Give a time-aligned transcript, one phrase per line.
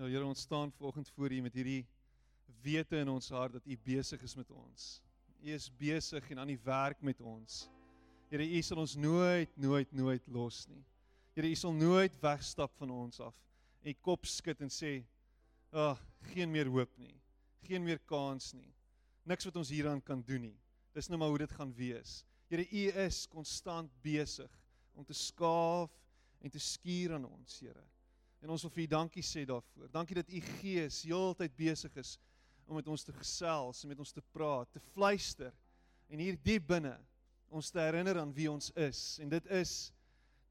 [0.00, 1.82] Ja Here, ons staan vanoggend voor U met hierdie
[2.64, 5.02] wete in ons hart dat U besig is met ons.
[5.44, 7.66] U is besig en aan die werk met ons.
[8.30, 10.80] Here, U sal ons nooit nooit nooit los nie.
[11.36, 13.36] Here, U sal nooit wegstap van ons af
[13.84, 15.04] en kop skud en sê,
[15.68, 17.20] "Ag, oh, geen meer hoop nie.
[17.68, 18.72] Geen meer kans nie.
[19.26, 20.58] Niks wat ons hieraan kan doen nie.
[20.94, 24.50] Dis nou maar hoe dit gaan wees." Here, U is konstant besig
[24.94, 25.90] om te skaaf
[26.40, 27.84] en te skuur aan ons, Here.
[28.40, 29.90] En ons wil vir U dankie sê daarvoor.
[29.92, 32.16] Dankie dat U Gees heeltyd besig is
[32.66, 35.52] om met ons te gesels, met ons te praat, te fluister
[36.10, 36.94] en hier diep binne
[37.50, 39.18] ons te herinner aan wie ons is.
[39.22, 39.90] En dit is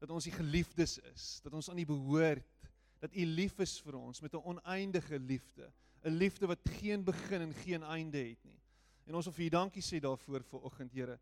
[0.00, 2.68] dat ons die geliefdes is, dat ons aan U behoort,
[3.00, 5.72] dat U lief is vir ons met 'n oneindige liefde,
[6.04, 8.60] 'n liefde wat geen begin en geen einde het nie.
[9.06, 11.18] En ons wil vir U dankie sê daarvoor vir oggend, Here,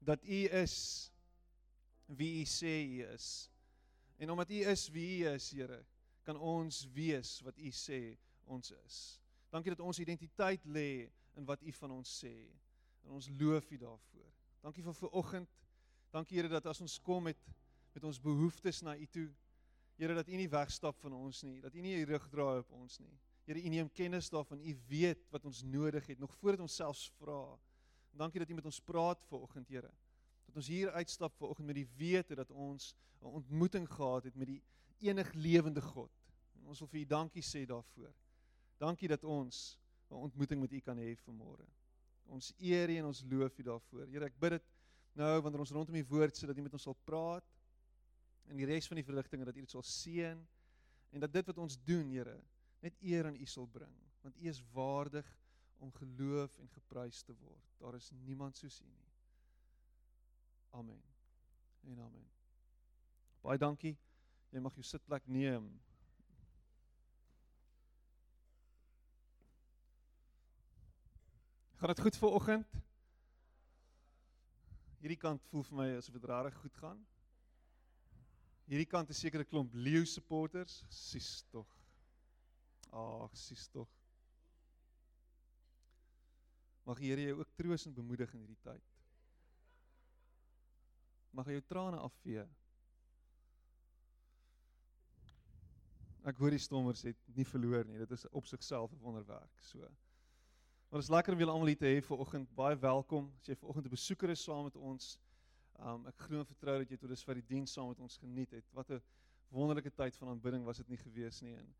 [0.00, 1.10] dat U is
[2.06, 3.50] wie U sê U is.
[4.18, 5.84] En omdat U is wie U is, Here,
[6.26, 8.98] kan ons wees wat U sê ons is.
[9.52, 12.34] Dankie dat ons identiteit lê in wat U van ons sê.
[13.02, 14.30] En ons loof U daarvoor.
[14.62, 15.50] Dankie vir vanoggend.
[16.12, 17.38] Dankie Here dat as ons kom met
[17.92, 19.26] met ons behoeftes na U toe,
[20.00, 22.70] Here dat U nie wegstap van ons nie, dat U nie U rug draai op
[22.78, 23.12] ons nie.
[23.44, 24.62] Here, U neem kennis daarvan.
[24.62, 27.58] U weet wat ons nodig het nog voordat ons selfs vra.
[28.16, 29.90] Dankie dat U met ons praat vanoggend, Here.
[30.46, 34.46] Dat ons hier uitstap vanoggend met die wete dat ons 'n ontmoeting gehad het met
[34.46, 34.62] die
[35.02, 36.10] enig lewende God.
[36.60, 38.12] En ons wil vir U dankie sê daarvoor.
[38.82, 39.78] Dankie dat ons
[40.10, 41.66] 'n ontmoeting met U kan hê vanmôre.
[42.26, 44.06] Ons eer U en ons loof U daarvoor.
[44.06, 44.64] Here, ek bid dit
[45.14, 47.44] nou wanneer ons rondom U woord sit dat U met ons sal praat
[48.48, 50.46] en die res van die verligtinge dat U dit sal seën
[51.12, 52.40] en dat dit wat ons doen, Here,
[52.80, 55.26] net eer aan U sal bring, want U is waardig
[55.78, 57.72] om geloof en geprys te word.
[57.78, 59.10] Daar is niemand soos U nie.
[60.72, 61.02] Amen.
[61.82, 62.30] En amen.
[63.42, 63.96] Baie dankie.
[64.52, 65.70] Jy mag jou sitplek neem.
[71.80, 72.74] Gaan dit goed vir oggend?
[75.00, 77.00] Hierdie kant voel vir my asof dit regtig goed gaan.
[78.68, 81.66] Hierdie kant is seker 'n klomp leeu supporters, sies tog.
[82.92, 83.88] Ag, sies tog.
[86.84, 88.84] Mag die Here jou ook troos en bemoedig in hierdie tyd.
[91.32, 92.46] Mag hy jou trane afvee.
[96.22, 97.98] Ek hoor die stommers het nie verloor nie.
[97.98, 99.60] Dit is op sigself 'n wonderwerk.
[99.60, 99.78] So
[100.92, 102.54] Maar dit is lekker om julle almal hier te hê vir oggend.
[102.54, 103.32] Baie welkom.
[103.40, 105.18] As jy ver oggend 'n besoeker is saam met ons.
[105.80, 108.50] Um ek glo en vertrou dat jy tot dusver die diens saam met ons geniet
[108.50, 108.64] het.
[108.72, 109.00] Wat 'n
[109.48, 111.74] wonderlike tyd van aanbidding was dit nie gewees nie en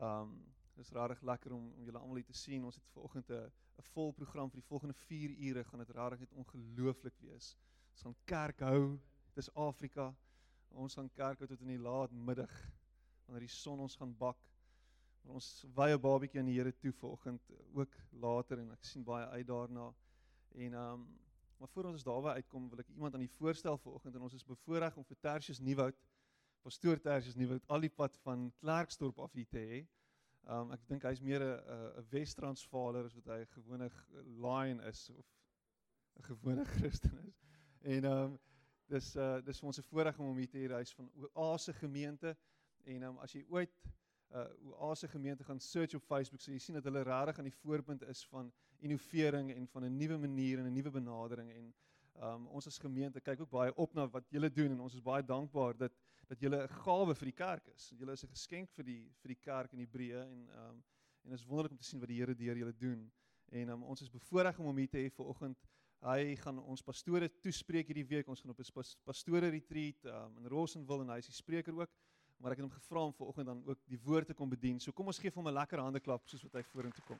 [0.00, 2.64] um dis regtig lekker om om julle almal hier te sien.
[2.64, 5.90] Ons het ver oggend 'n 'n vol program vir die volgende 4 ure gaan dit
[5.90, 7.56] regtig net ongelooflik wees.
[7.92, 8.98] Ons gaan kerk hou.
[9.34, 10.14] Dis Afrika.
[10.70, 12.50] Ons gaan kerk hou tot in die laat middag
[13.24, 14.38] wanneer die son ons gaan bak.
[15.24, 19.04] Maar ons wy 'n babatjie aan die Here toe vanoggend ook later en ek sien
[19.04, 19.94] baie uit daarna.
[20.54, 21.06] En ehm um,
[21.58, 24.44] maar voor ons daarby uitkom wil ek iemand aan die voorstel vanoggend en ons is
[24.44, 25.96] bevoorreg om vir Tertius Nieuwoud,
[26.60, 29.78] pastoor Tertius Nieuwoud al die pad van Klerksdorp af hier te hê.
[30.44, 33.90] Ehm um, ek dink hy's meer 'n 'n Wes-Transvaaler as wat hy 'n gewone
[34.44, 35.26] lion is of
[36.18, 37.40] 'n gewone Christen is.
[37.80, 38.38] En ehm um,
[38.92, 40.68] dis uh dis vir ons 'n voorreg om hom hier te hê.
[40.68, 42.36] Hy's van Oase gemeente
[42.84, 43.72] en um, as jy ooit
[44.34, 47.58] uh Oase gemeente gaan search op Facebook so jy sien dat hulle regtig aan die
[47.60, 48.52] voorpunt is van
[48.82, 51.74] innovering en van 'n nuwe manier en 'n nuwe benadering en
[52.22, 55.02] um ons as gemeente kyk ook baie op na wat julle doen en ons is
[55.02, 55.92] baie dankbaar dat
[56.28, 57.92] dat julle 'n gawe vir die kerk is.
[57.98, 60.82] Julle is 'n geskenk vir die vir die kerk in Hebreë en um
[61.24, 63.12] en dit is wonderlik om te sien wat die Here deur julle doen.
[63.48, 65.58] En um ons is bevoorreg om hom hier te hê vir oggend.
[66.02, 68.28] Hy gaan ons pastore toespreek hierdie week.
[68.28, 71.90] Ons gaan op 'n pastore retreat um in Rosenwil en hy is die spreker ook
[72.44, 74.76] maar ek het hom gevra om vanoggend dan ook die woord te kom bedien.
[74.80, 77.18] So kom ons gee hom 'n lekker hande klap soos wat hy vorentoe kom.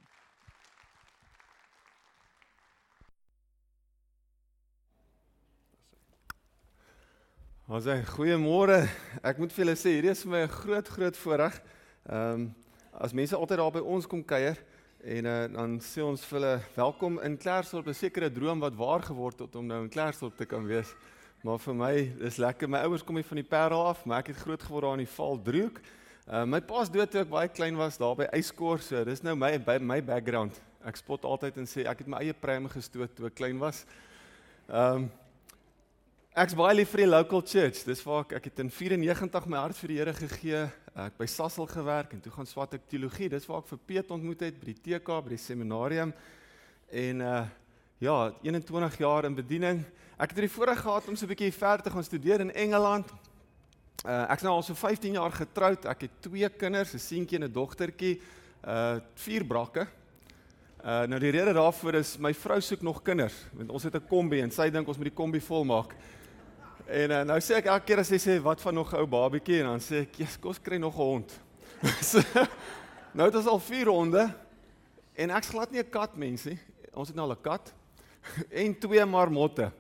[7.69, 8.85] Ons sê goeiemôre.
[9.23, 11.63] Ek moet vir julle sê hierdie is vir my 'n groot groot voorreg.
[12.05, 12.55] Ehm um,
[12.93, 14.59] as mense altyd daar by ons kom kuier
[15.01, 19.03] en uh, dan sê ons vir hulle welkom in Klerksdorp, 'n sekere droom wat waar
[19.03, 20.95] geword het om nou in Klerksdorp te kan wees.
[21.45, 22.69] Maar vir my is lekker.
[22.73, 25.03] My ouers kom hier van die Parel af, maar ek het groot geword daar in
[25.03, 25.81] die Valdriehoek.
[26.25, 29.35] Uh my pa's dood toe ek baie klein was daar by Eyskor, so dis nou
[29.37, 30.57] my by my background.
[30.89, 33.83] Ek spot altyd en sê ek het my eie pruime gestoot toe ek klein was.
[34.73, 35.11] Um
[36.33, 37.83] ek's baie lief vir die local church.
[37.85, 40.63] Dis waar ek ek het in 94 my hart vir die Here gegee.
[40.97, 43.29] Ek by Sassel gewerk en toe gaan swat ek teologie.
[43.37, 46.17] Dis waar ek vir Piet ontmoet het by die TK by die seminarium.
[46.89, 47.37] En uh
[48.05, 49.79] ja, 21 jaar in bediening.
[50.21, 53.07] Ek het hierdie voorreg gehad om so 'n bietjie ver te gaan studeer in Engeland.
[54.05, 55.85] Uh ek's nou al so 15 jaar getroud.
[55.85, 58.21] Ek het twee kinders, 'n seentjie en 'n dogtertjie.
[58.67, 59.87] Uh vier brakke.
[60.85, 63.35] Uh nou die rede daarvoor is my vrou soek nog kinders.
[63.53, 65.95] Want ons het 'n kombi en sy dink ons moet die kombi volmaak.
[66.87, 69.07] En uh, nou sê ek elke keer as sy sê wat van nog 'n ou
[69.07, 71.41] babietjie en dan sê ek, "Jesus, kos kry nog 'n hond."
[73.17, 74.35] nou het ons al vier honde
[75.15, 76.59] en ek's glad nie 'n kat mens nie.
[76.93, 77.73] Ons het nou al 'n kat
[78.63, 79.71] en twee marmotte.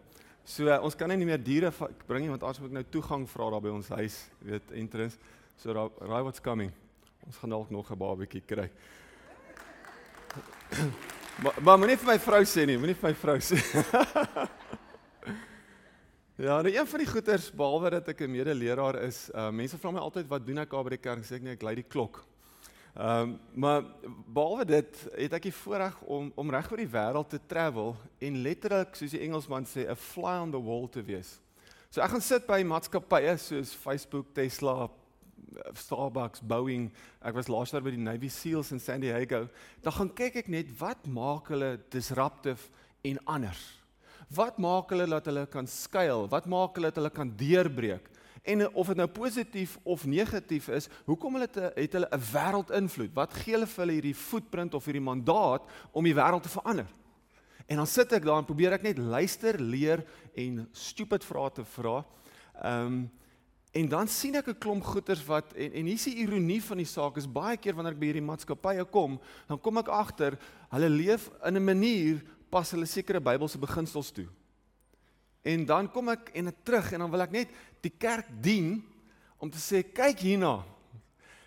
[0.44, 1.70] So uh, ons kan nie meer diere
[2.04, 5.16] bring nie want anders moet ek nou toegang vra daar by ons huis, weet entrance.
[5.56, 6.72] So raai what's coming.
[7.24, 8.68] Ons gaan dalk nog 'n babietjie kry.
[11.42, 13.56] maar maar moenie vir my vrou sê nie, moenie vir my vrou sê.
[16.44, 19.90] ja, nou een van die goeters behalwe dat ek 'n medeleraar is, uh mense vra
[19.90, 21.24] my altyd wat doen ek daar by die kerk?
[21.24, 22.26] Sê ek nee, ek lei die klok.
[22.94, 23.82] Ehm um, maar
[24.26, 28.36] behalwe dit het ek die voorreg om om reg oor die wêreld te travel en
[28.44, 31.40] letterlik soos die Engelsman sê 'n fly on the wall te wees.
[31.90, 34.88] So ek gaan sit by maatskappye soos Facebook, Tesla,
[35.74, 36.92] Starbucks, Boeing.
[37.20, 39.48] Ek was laas jaar by die Navy Seals in San Diego.
[39.82, 42.70] Dan gaan kyk ek net wat maak hulle disruptive
[43.02, 43.82] en anders.
[44.30, 46.28] Wat maak hulle dat hulle kan skuil?
[46.30, 48.08] Wat maak hulle dat hulle kan deurbreek?
[48.44, 52.70] En of dit nou positief of negatief is, hoekom hulle te, het hulle 'n wêreld
[52.70, 53.14] invloed?
[53.14, 55.62] Wat gee hulle vir hulle hierdie footprint of hierdie mandaat
[55.92, 56.86] om die wêreld te verander?
[57.66, 60.04] En dan sit ek daar en probeer ek net luister, leer
[60.36, 62.04] en stupid vrae te vra.
[62.62, 63.10] Ehm um,
[63.74, 66.86] En dan sien ek 'n klomp goeters wat en en hier's die ironie van die
[66.86, 69.18] saak is baie keer wanneer ek by hierdie maatskappye kom,
[69.48, 70.38] dan kom ek agter
[70.70, 74.28] hulle leef in 'n manier pas hulle sekere Bybelse beginsels toe.
[75.44, 78.78] En dan kom ek en ek terug en dan wil ek net die kerk dien
[79.38, 80.62] om te sê kyk hierna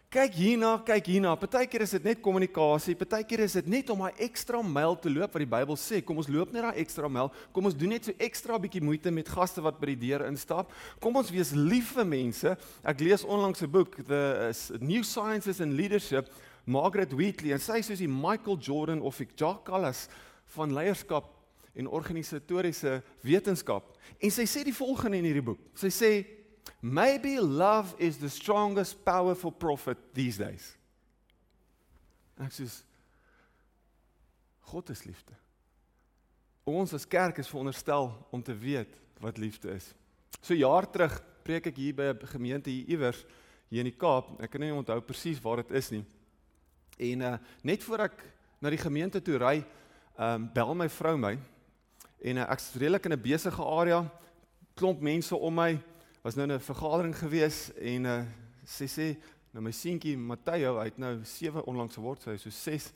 [0.07, 1.33] kyk hierna, kyk hierna.
[1.35, 5.35] Partykeer is dit net kommunikasie, partykeer is dit net om daai ekstra myl te loop
[5.35, 5.99] wat die Bybel sê.
[6.05, 7.27] Kom ons loop net daai ekstra myl.
[7.51, 10.71] Kom ons doen net so ekstra bietjie moeite met gaste wat by die deur instap.
[11.03, 12.55] Kom ons wees lief vir mense.
[12.88, 16.31] Ek lees onlangs 'n boek, The uh, New Sciences and Leadership,
[16.65, 20.07] Margaret Wheatley en sy soos die Michael Jordan of ek Jacques Callas
[20.55, 21.37] van leierskap
[21.77, 23.94] en organisatoriese wetenskap.
[24.18, 25.62] En sy sê die volgende in hierdie boek.
[25.77, 26.12] Sy sê
[26.81, 30.75] Maybe love is the strongest powerful prophet these days.
[32.38, 32.68] Ek sê
[34.68, 35.33] God is liefde.
[36.68, 38.91] Ons as kerk is veronderstel om te weet
[39.24, 39.94] wat liefde is.
[40.44, 41.15] So jaar terug
[41.47, 43.25] preek ek hier by 'n gemeente hier iewers
[43.69, 44.35] hier in die Kaap.
[44.41, 46.06] Ek kan nie onthou presies waar dit is nie.
[47.00, 48.24] En uh net voor ek
[48.59, 49.65] na die gemeente toe ry,
[50.18, 51.38] ehm um, bel my vrou my
[52.21, 54.05] en uh, ek's redelik in 'n besige area,
[54.75, 55.79] klomp mense om my
[56.23, 58.25] was nou 'n vergadering gewees en uh
[58.67, 59.15] sy sê
[59.53, 62.93] nou my seentjie Matteo, hy het nou 7 onlangs geword, sy is so 6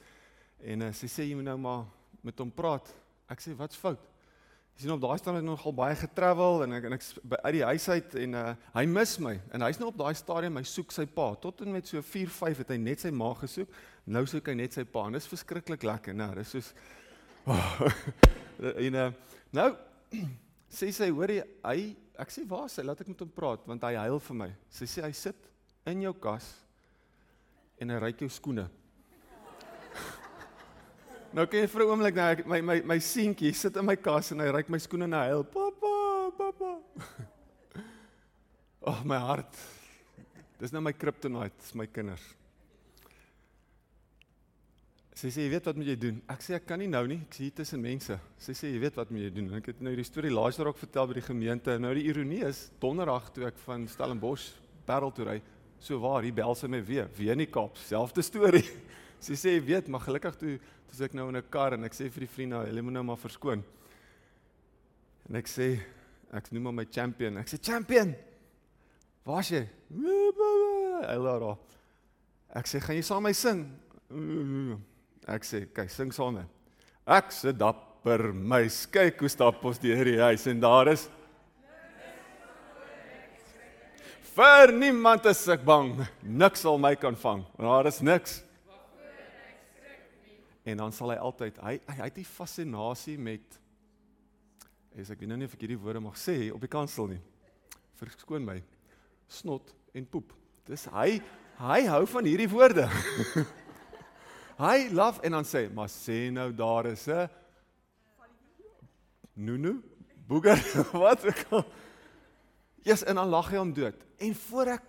[0.60, 1.86] en uh, sy sê jy moet nou maar
[2.22, 2.92] met hom praat.
[3.30, 4.00] Ek sê wat's fout?
[4.76, 7.04] Sê nou op daai stadium het hy nogal baie getravel en ek en ek
[7.46, 10.58] uit die huis uit en uh hy mis my en hy's nou op daai stadium
[10.58, 11.32] hy soek sy pa.
[11.44, 13.70] Tot en met so 4, 5 het hy net sy ma gesoek.
[14.06, 15.06] Nou soek hy net sy pa.
[15.08, 16.32] En dis verskriklik lekker, né?
[16.40, 16.74] Dis soos
[17.52, 17.90] oh,
[18.62, 19.10] en uh
[19.52, 19.70] nou
[20.78, 21.92] sê sy hoor jy hy
[22.22, 22.84] Ek sê waar is hy?
[22.86, 24.50] Laat ek met hom praat want hy huil vir my.
[24.70, 25.48] Sy sê hy sit
[25.90, 26.52] in jou kas
[27.82, 28.68] en hy ryk jou skoene.
[31.36, 34.44] nou kyk vir 'n oomblik na my my my seentjie sit in my kas en
[34.44, 35.48] hy ryk my skoene en hy huil.
[35.56, 35.96] Pappa,
[36.38, 36.72] pappa.
[38.86, 39.58] Ag oh, my hart.
[40.62, 42.41] Dis nou my kryptonite, dis my kinders.
[45.12, 46.20] Sy sê jy weet wat moet jy doen?
[46.32, 47.20] Ek sê ek kan nie nou nie.
[47.26, 48.16] Ek sê hier tussen mense.
[48.40, 49.50] Sy sê jy weet wat moet jy doen?
[49.52, 51.76] En ek het nou hierdie storie laaste rok vertel by die gemeente.
[51.84, 54.54] Nou die ironie is donderdag toe ek van Stellenbosch
[54.88, 55.38] Parel toe ry,
[55.80, 58.66] so waar hier bel sy my weer, weer in die Kaap, selfde storie.
[59.22, 60.56] Sy sê jy weet, maar gelukkig toe
[60.90, 63.04] toe ek nou in 'n kar en ek sê vir die vriende, hulle moet nou
[63.04, 63.62] maar verskoon.
[65.30, 65.80] En ek sê
[66.34, 67.38] ek noem hom my champion.
[67.38, 68.16] Ek sê champion.
[69.24, 69.68] Waar's jy?
[71.06, 71.58] Hallo.
[72.50, 73.68] Ek sê gaan jy saam my sing?
[75.28, 76.48] Ek sê, kyk, sing saam met.
[77.06, 81.10] Ek se dapper meis, kyk hoe stap ons deur die huis en daar is
[84.32, 85.90] Vir niemand is ek bang,
[86.24, 87.42] niks sal my kan vang.
[87.60, 88.38] Daar is niks.
[90.64, 93.60] En dan sal hy altyd hy hy, hy het 'n fascinasie met
[94.96, 97.20] is ek weet nou nie of ek hierdie woorde mag sê op die kansel nie.
[98.00, 98.64] Verskoon my.
[99.28, 100.34] Snot en poep.
[100.66, 101.22] Dis hy
[101.60, 102.88] hy hou van hierdie woorde.
[104.62, 107.30] Hy laf en dan sê, maar sê nou daar is 'n
[109.34, 109.82] Nunu
[110.28, 110.60] boeger
[111.02, 111.66] wat ek al
[112.82, 113.98] Yes, en dan lag hy hom dood.
[114.18, 114.88] En voor ek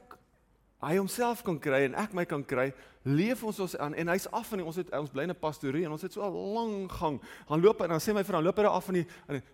[0.82, 2.72] hy homself kan kry en ek my kan kry,
[3.04, 5.38] leef ons ons aan en hy's af van die ons het ons bly in 'n
[5.38, 7.20] pastorie en ons het so 'n lang gang.
[7.48, 9.06] Gaan loop en dan sê my vrou, loop hy af van die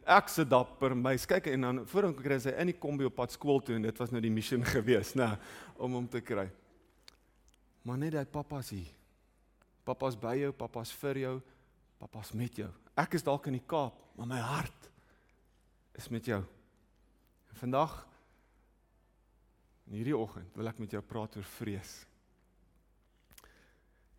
[0.06, 1.26] ek se dapper meisie.
[1.26, 3.82] Kyk en dan voor hom kry hy in die kombi op pad skool toe en
[3.82, 5.38] dit was nou die missie geweest, nê,
[5.78, 6.50] om hom te kry.
[7.82, 8.97] Maar net dat pappa's hier.
[9.88, 11.36] Pappa's by jou, pappa's vir jou,
[12.02, 12.68] pappa's met jou.
[12.98, 14.90] Ek is dalk in die Kaap, maar my hart
[15.96, 16.42] is met jou.
[17.48, 18.02] En vandag
[19.88, 21.92] In hierdie oggend wil ek met jou praat oor vrees.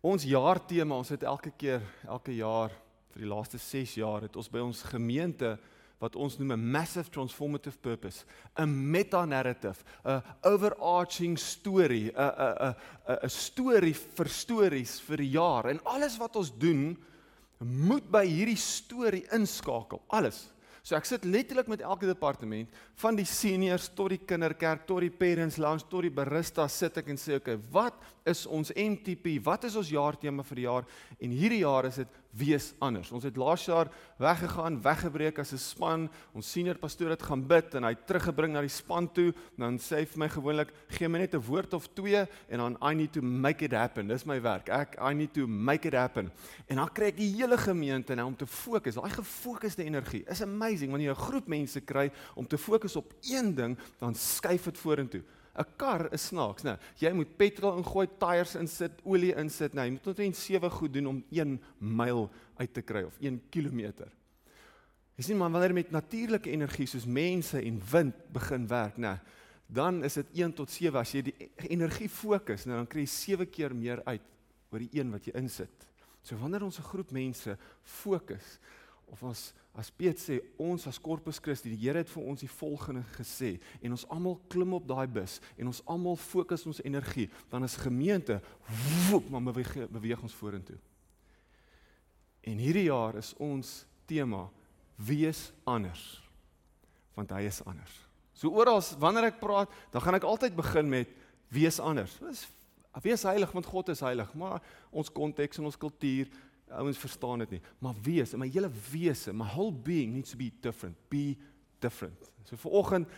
[0.02, 2.72] Ons jaartema, ons het elke keer, elke jaar
[3.12, 5.52] vir die laaste 6 jaar het ons by ons gemeente
[6.00, 8.24] wat ons noem 'n massive transformative purpose,
[8.56, 12.74] 'n meta-narrative, 'n overarching story, 'n 'n
[13.06, 16.96] 'n 'n storie vir stories vir die jaar en alles wat ons doen
[17.58, 20.00] moet by hierdie storie inskakel.
[20.08, 20.48] Alles.
[20.82, 22.68] So ek sit letterlik met elke departement
[23.02, 27.08] van die seniors tot die kinderkerk tot die parents lounge tot die barista sit ek
[27.12, 29.38] en sê okay, wat is ons NTP?
[29.42, 30.88] Wat is ons jaartema vir die jaar?
[31.20, 33.10] En hierdie jaar is dit wees anders.
[33.10, 36.10] Ons het laas jaar weggegaan, weggebreek as 'n span.
[36.32, 39.34] Ons senior pastoor het gaan bid en hy teruggebring na die span toe.
[39.58, 42.76] Dan sê hy vir my gewoonlik, gee my net 'n woord of twee en dan
[42.82, 44.06] I need to make it happen.
[44.06, 44.68] Dis my werk.
[44.68, 46.30] Ek I need to make it happen.
[46.68, 48.94] En dan kry ek die hele gemeente nou om te fokus.
[48.94, 53.12] Daai gefokusde energie is amazing wanneer jy 'n groep mense kry om te fokus op
[53.22, 55.22] een ding, dan skuif dit vorentoe.
[55.54, 56.78] 'n Kar is snaaks, né?
[56.98, 59.84] Jy moet petrol ingooi, tyres insit, olie insit, né?
[59.84, 64.08] Jy moet omtrent 7 goed doen om 1 myl uit te kry of 1 kilometer.
[65.16, 69.18] Jy sien man, wanneer met natuurlike energie soos mense en wind begin werk, né?
[69.66, 73.06] Dan is dit 1 tot 7 as jy die energie fokus, nou dan kry jy
[73.06, 74.22] 7 keer meer uit
[74.70, 75.86] oor die een wat jy insit.
[76.22, 78.58] So wanneer ons 'n groep mense fokus
[79.10, 82.50] of ons As Piet sê ons as Corpus Christi, die Here het vir ons die
[82.50, 87.28] volgende gesê en ons almal klim op daai bus en ons almal fokus ons energie,
[87.52, 88.40] dan is gemeente
[89.08, 90.78] woep, maar beweeg, beweeg ons vorentoe.
[92.42, 94.48] En hierdie jaar is ons tema
[94.98, 96.02] wees anders.
[97.14, 97.94] Want hy is anders.
[98.34, 101.10] So oral wanneer ek praat, dan gaan ek altyd begin met
[101.52, 102.16] wees anders.
[102.24, 102.48] Dis
[103.04, 104.58] wees heilig want God is heilig, maar
[104.90, 106.26] ons konteks en ons kultuur
[106.78, 107.60] ouens verstaan dit nie.
[107.78, 110.96] Maar wees, my hele wese, my whole being needs to be different.
[111.08, 111.36] Be
[111.82, 112.30] different.
[112.48, 113.10] So viroggend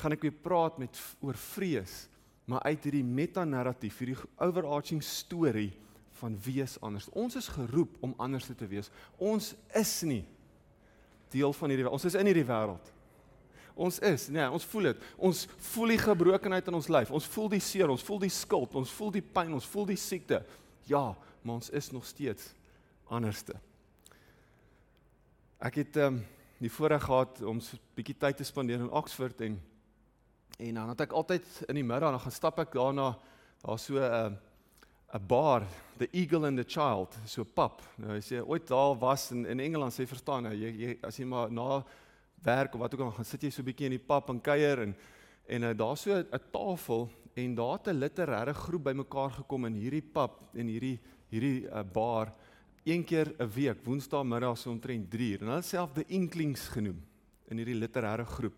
[0.00, 2.06] gaan ek weer praat met oor vrees,
[2.48, 5.72] maar uit hierdie meta-narratief, hierdie overarching storie
[6.20, 7.08] van wees anders.
[7.16, 8.90] Ons is geroep om anders te wees.
[9.18, 10.24] Ons is nie
[11.30, 12.88] deel van hierdie ons is in hierdie wêreld.
[13.80, 15.04] Ons is, nee, ons voel dit.
[15.16, 17.12] Ons voel die gebrokenheid in ons lyf.
[17.16, 20.00] Ons voel die seer, ons voel die skuld, ons voel die pyn, ons voel die
[20.00, 20.42] siekte.
[20.90, 22.50] Ja, maar ons is nog steeds
[23.10, 23.56] anderste.
[25.58, 26.26] Ek het ehm um,
[26.60, 29.60] die voorreg gehad om 'n so bietjie tyd te spandeer in Oxford en
[30.58, 33.18] en dan het ek altyd in die middag dan gaan stap ek daarna
[33.62, 34.36] daar so 'n uh,
[35.12, 35.66] 'n bar,
[35.98, 37.82] the eagle and the child, so pap.
[37.96, 41.16] Nou as jy ooit daar was in in Engeland, sê verstaan nou, jy, jy as
[41.16, 41.84] jy maar na
[42.42, 44.40] werk of wat ook al gaan sit jy so 'n bietjie in die pap en
[44.40, 44.94] kuier en
[45.48, 49.74] en uh, daar so 'n tafel en daar het 'n literêre groep bymekaar gekom in
[49.74, 50.98] hierdie pap en hierdie
[51.30, 52.32] hierdie uh, bar
[52.90, 55.40] een keer 'n week, Woensdae middag so omtrent 3 uur.
[55.40, 57.00] En hulle self the Inklings genoem
[57.48, 58.54] in hierdie literêre groep.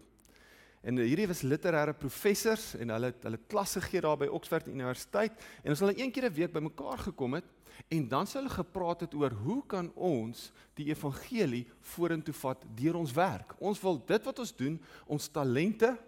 [0.82, 5.32] En hierdie was literêre professors en hulle het hulle klasse gegee daar by Oxford Universiteit
[5.62, 7.44] en ons hulle een keer 'n week bymekaar gekom het
[7.88, 12.96] en dan sou hulle gepraat het oor hoe kan ons die evangelie vorentoe vat deur
[12.96, 13.54] ons werk.
[13.60, 15.98] Ons wil dit wat ons doen, ons talente,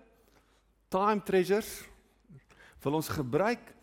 [0.89, 1.85] time treasures
[2.83, 3.75] wil ons gebruik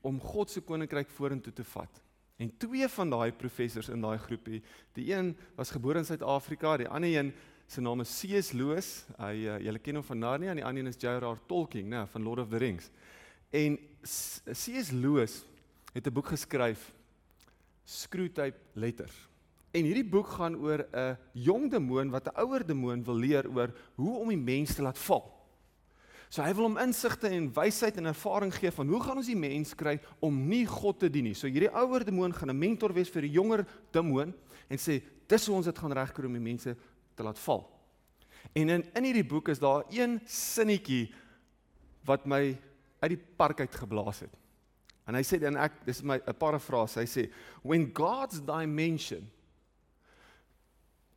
[0.00, 2.02] om God se koninkryk vorentoe te vat.
[2.40, 4.62] En twee van daai professors in daai groepie,
[4.96, 7.32] die een was gebore in Suid-Afrika, die ander een
[7.70, 8.54] se naam is C.S.
[8.56, 8.88] Lewis.
[9.20, 11.38] Hy uh, julle ken hom van Narnia en die ander een is J.R.R.
[11.46, 12.88] Tolkien, né, van Lord of the Rings.
[13.52, 14.90] En C.S.
[14.90, 15.42] Lewis
[15.92, 16.92] het 'n boek geskryf
[17.84, 19.28] Screwtape Letters.
[19.70, 23.70] En hierdie boek gaan oor 'n jong demoon wat 'n ouer demoon wil leer oor
[23.94, 25.39] hoe om die mens te laat val.
[26.30, 29.38] So hy wil hom insigte en wysheid en ervaring gee van hoe gaan ons die
[29.38, 31.34] mens kry om nie God te dien nie.
[31.34, 34.32] So hierdie ouer demoon gaan 'n mentor wees vir die jonger demoon
[34.70, 36.76] en sê dis hoe ons dit gaan regkry om die mense
[37.16, 37.66] te laat val.
[38.54, 41.12] En in in hierdie boek is daar een sinnetjie
[42.04, 42.56] wat my
[43.02, 44.34] uit die park uit geblaas het.
[45.06, 47.00] En hy sê dan ek dis my 'n parafrase.
[47.00, 47.30] Hy sê
[47.62, 49.28] when God's dimension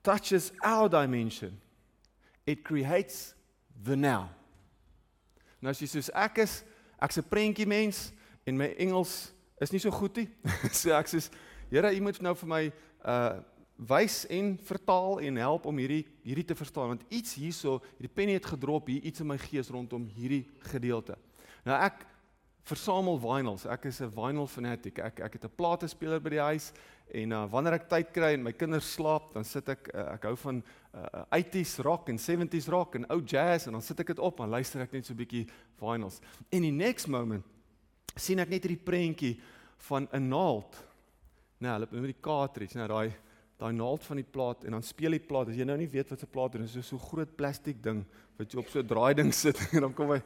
[0.02, 1.62] touches our dimension
[2.46, 3.36] it creates
[3.84, 4.30] the now.
[5.64, 6.60] Nou as jy soos ek is,
[7.00, 8.12] ek's 'n prentjie mens
[8.44, 10.28] en my Engels is nie so goed nie.
[10.76, 11.24] so ek sê,
[11.72, 12.64] Here, U moet nou vir my
[13.08, 13.40] uh
[13.74, 18.36] wys en vertaal en help om hierdie hierdie te verstaan want iets hierso, hierdie pennie
[18.38, 21.18] het gedrop hier iets in my gees rondom hierdie gedeelte.
[21.66, 22.06] Nou ek
[22.64, 23.66] versamel vinyls.
[23.66, 25.00] Ek is 'n vinyl fanatic.
[25.00, 26.72] Ek ek het 'n platespeler by die huis
[27.14, 30.24] en uh, wanneer ek tyd kry en my kinders slaap, dan sit ek uh, ek
[30.24, 30.64] hou van
[30.96, 34.40] uh, 80s rock en 70s rock en ou jazz en dan sit ek dit op
[34.40, 36.22] en luister ek net so 'n bietjie vinyls.
[36.52, 37.44] En die next moment
[38.16, 39.42] sien ek net hierdie prentjie
[39.78, 40.84] van 'n naald.
[41.60, 43.14] Nou, hulle met die cartridge, nou daai
[43.60, 45.50] daai naald van die plaat en dan speel die plaat.
[45.50, 48.06] As jy nou nie weet wat 'n plaat is, is so 'n groot plastiek ding
[48.38, 50.22] wat jy op so 'n draai ding sit en dan kom hy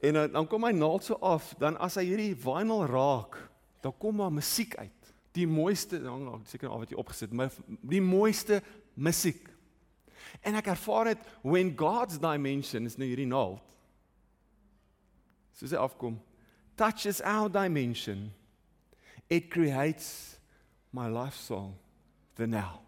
[0.00, 3.38] En dan, dan kom hy naald so af, dan as hy hierdie vinyl raak,
[3.84, 5.12] dan kom maar musiek uit.
[5.34, 8.60] Die mooiste, dan seker al wat jy opgesit, maar die mooiste
[8.94, 9.48] musiek.
[10.42, 13.62] En ek ervaar dit when God's dimension is nou hierdie naald.
[15.54, 16.16] Soos hy afkom,
[16.78, 18.32] touches our dimension,
[19.30, 20.38] it creates
[20.94, 21.74] my life song,
[22.34, 22.80] the now.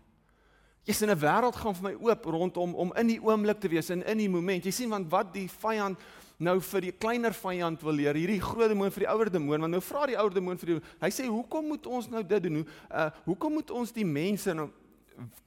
[0.87, 3.91] Jy's in 'n wêreld gaan vir my oop rondom om in die oomblik te wees
[3.91, 4.65] en in die moment.
[4.65, 5.99] Jy sien want wat die vyand
[6.39, 9.73] nou vir die kleiner vyand wil leer, hierdie groot demoon vir die ouer demoon, want
[9.73, 12.63] nou vra die ouer demoon vir die hy sê hoekom moet ons nou dit doen?
[12.63, 14.71] Hoe uh hoekom moet ons die mense nou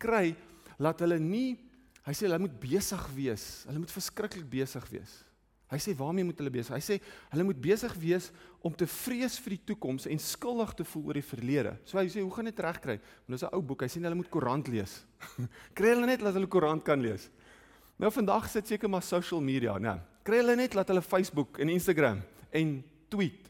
[0.02, 0.36] kry
[0.82, 1.58] laat hulle nie
[2.08, 3.44] hy sê hulle moet besig wees.
[3.68, 5.12] Hulle moet verskriklik besig wees.
[5.70, 6.74] Hy sê waarmee moet hulle besig?
[6.74, 6.96] Hy sê
[7.30, 8.32] hulle moet besig wees
[8.66, 11.76] om te vrees vir die toekoms en skuldig te voel oor die verlede.
[11.86, 12.98] So hy sê hoe gaan dit regkry?
[13.28, 13.84] Want dis 'n ou boek.
[13.86, 15.06] Hy sê hulle moet koerant lees.
[15.78, 17.30] kry hulle net dat hulle koerant kan lees.
[18.00, 20.00] Nou vandag sit seker maar social media, né?
[20.28, 22.24] Kry hulle net laat hulle Facebook en Instagram
[22.56, 22.80] en
[23.12, 23.50] tweet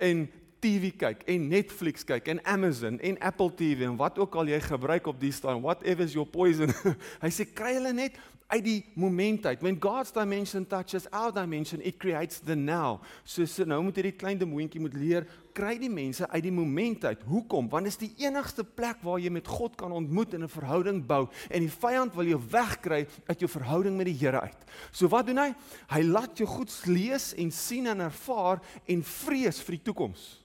[0.00, 0.26] en
[0.60, 4.60] TV kyk en Netflix kyk en Amazon en Apple TV en wat ook al jy
[4.64, 6.72] gebruik op die staan whatever is your poison.
[7.24, 8.18] Hy sê kry hulle net
[8.50, 9.60] uit die moment uit.
[9.62, 12.98] When God's dimension touches our dimension it creates the now.
[13.24, 17.04] So, so nou moet hierdie klein demoontjie moet leer kry die mense uit die moment
[17.06, 17.22] uit.
[17.28, 17.68] Hoekom?
[17.70, 21.06] Want dit is die enigste plek waar jy met God kan ontmoet en 'n verhouding
[21.06, 21.28] bou.
[21.50, 24.64] En die vyand wil jou wegkry uit jou verhouding met die Here uit.
[24.90, 25.54] So wat doen hy?
[25.88, 30.44] Hy laat jou goed lees en sien en ervaar en vrees vir die toekoms.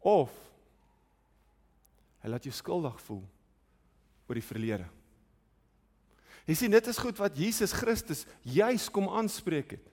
[0.00, 0.30] Of
[2.22, 3.24] hy laat jou skuldig voel
[4.28, 4.86] oor die verlede.
[6.48, 9.84] Jy sien dit is goed wat Jesus Christus juis kom aanspreek het.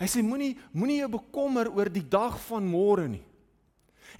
[0.00, 3.24] Hy sê moenie moenie jou bekommer oor die dag van môre nie.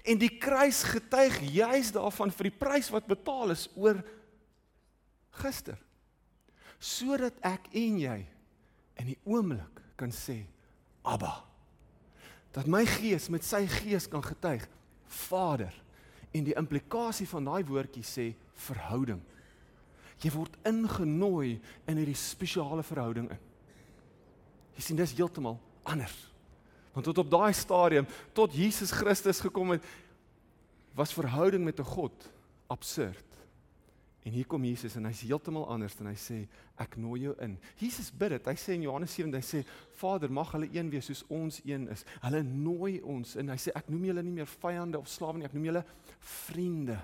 [0.04, 4.00] En die kruis getuig juis daarvan vir die prys wat betaal is oor
[5.40, 5.78] gister.
[6.80, 8.18] Sodat ek en jy
[9.00, 10.42] in die oomblik kan sê
[11.06, 11.38] Abba.
[12.52, 14.64] Dat my gees met sy gees kan getuig
[15.28, 15.72] Vader.
[16.36, 18.26] En die implikasie van daai woordjie sê
[18.66, 19.20] verhouding.
[20.22, 23.44] Jy word ingenooi in hierdie spesiale verhouding in.
[24.76, 26.16] Jy sien dis heeltemal anders.
[26.96, 29.84] Want tot op daai stadium tot Jesus Christus gekom het
[30.96, 32.30] was verhouding met 'n God
[32.66, 33.26] absurd.
[34.26, 36.48] En hier kom Jesus en hy's heeltemal anders en hy sê
[36.82, 37.58] ek nooi jou in.
[37.78, 38.46] Jesus bid dit.
[38.46, 39.60] Hy sê in Johannes 7 hy sê
[40.00, 42.02] Vader mag hulle een wees soos ons een is.
[42.20, 45.46] Hulle nooi ons en hy sê ek noem julle nie meer vyande of slawe nie,
[45.46, 45.84] ek noem julle
[46.18, 46.98] vriende.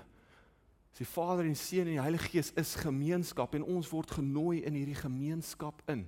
[0.93, 4.75] Sy Vader en Seun en die Heilige Gees is gemeenskap en ons word genooi in
[4.77, 6.03] hierdie gemeenskap in.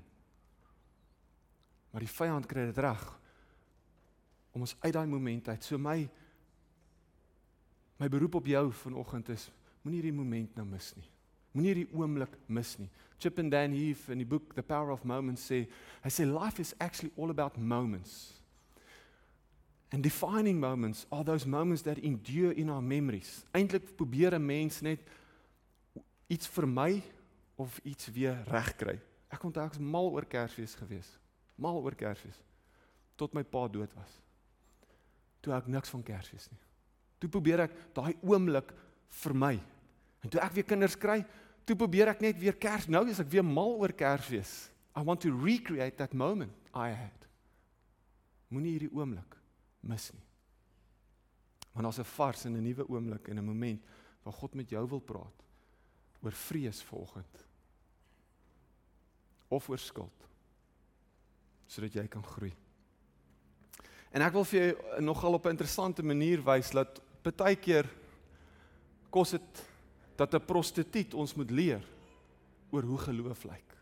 [1.90, 3.02] Maar die vyand kry dit reg
[4.56, 5.66] om ons uit daai moment uit.
[5.66, 6.06] So my
[7.96, 9.48] my beroep op jou vanoggend is
[9.82, 11.10] moenie hierdie moment nou mis nie.
[11.56, 12.90] Moenie hierdie oomblik mis nie.
[13.18, 15.64] Chip and Dan Heath in die boek The Power of Moments sê,
[16.04, 18.36] hy sê life is actually all about moments.
[19.92, 23.46] And defining moments are those moments that endure in our memories.
[23.54, 25.00] Eintlik probeer 'n mens net
[26.28, 27.04] iets vermy
[27.56, 29.00] of iets weer regkry.
[29.30, 31.20] Ek onthou ek was mal oor Kersfees gewees.
[31.56, 32.42] Mal oor Kersfees
[33.16, 34.12] tot my pa dood was.
[35.44, 36.62] Toe ek niks van Kersfees nie.
[37.22, 38.74] Toe probeer ek daai oomblik
[39.24, 39.56] vermy.
[40.26, 41.22] En toe ek weer kinders kry,
[41.66, 42.90] toe probeer ek net weer Kers.
[42.92, 44.70] Nou is ek weer mal oor Kersfees.
[44.96, 47.28] I want to recreate that moment I had.
[48.52, 49.36] Moenie hierdie oomblik
[49.86, 50.24] mis nie.
[51.74, 53.82] Want daar's 'n vars en 'n nuwe oomblik en 'n moment
[54.24, 55.44] waar God met jou wil praat
[56.22, 57.46] oor vrees volgend
[59.48, 60.28] of oor skuld
[61.68, 62.54] sodat jy kan groei.
[64.14, 67.90] En ek wil vir jou nogal op 'n interessante manier wys dat baie keer
[69.10, 69.66] kos dit
[70.16, 71.84] dat 'n prostituut ons moet leer
[72.72, 73.76] oor hoe geloof lyk.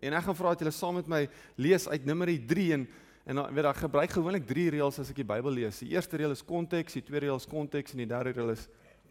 [0.00, 2.88] En ek gaan vra dat julle saam met my lees uit Numeri 3 en
[3.28, 5.82] En dan weet ek gebruik gewoonlik drie reëls as ek die Bybel lees.
[5.84, 8.62] Die eerste reël is konteks, die tweede reël is konteks en die derde reël is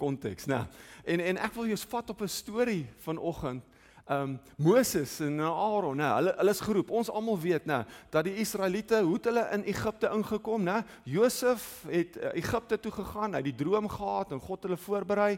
[0.02, 0.48] konteks.
[0.50, 0.64] Nou,
[1.06, 3.62] en en ek wil jou vat op 'n storie vanoggend
[4.10, 6.92] um Moses en Aaron, nê, hulle hulle is geroep.
[6.96, 7.82] Ons almal weet, nê,
[8.14, 10.78] dat die Israeliete hoe hulle in Egipte ingekom, nê.
[11.08, 15.34] Josef het uh, Egipte toe gegaan, hy het die droom gehad en God hulle voorberei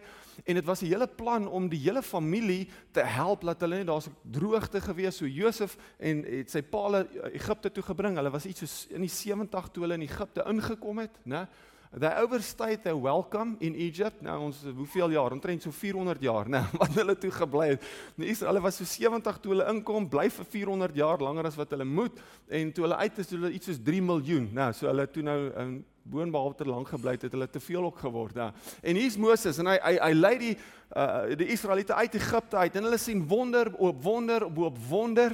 [0.45, 3.87] en dit was 'n hele plan om die hele familie te help dat hulle net
[3.87, 8.15] daar's droogte gewees so Josef en het sy pa hulle Egipte toe gebring.
[8.15, 11.47] Hulle was iets soos in die 70 toe hulle in Egipte ingekom het, nê.
[11.89, 14.21] They overstayed their welcome in Egypt.
[14.21, 15.33] Nou ons hoeveel jaar?
[15.33, 17.87] Omtrent so 400 jaar, né, wat hulle toe gebly het.
[18.15, 21.73] Nou Israel was so 70 toe hulle inkom, bly vir 400 jaar langer as wat
[21.73, 24.45] hulle moet en toe hulle uit is, hulle iets soos 3 miljoen.
[24.53, 25.73] Nou, so hulle toe nou um,
[26.09, 28.51] boonbehalwe lank gebly het, het hulle te veel ook geword, né.
[28.85, 30.55] En hier's Moses en hy hy hy lei die
[30.93, 35.33] uh, die Israeliete uit Egipte uit en hulle sien wonder op wonder op wonder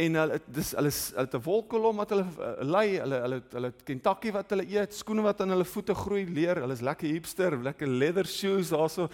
[0.00, 3.72] en hulle dis hulle hulle het 'n wolkkolom wat hulle uh, lei, hulle hulle hulle
[3.84, 7.56] Kentucky wat hulle eet, skoene wat aan hulle voete groei, leer, hulle is lekker hipster,
[7.56, 9.08] lekker leather shoes daarso.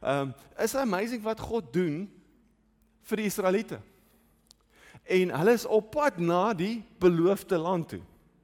[0.00, 2.08] Ehm um, is amazing wat God doen
[3.02, 3.80] vir die Israeliete.
[5.04, 8.00] En hulle is op pad na die beloofde land toe.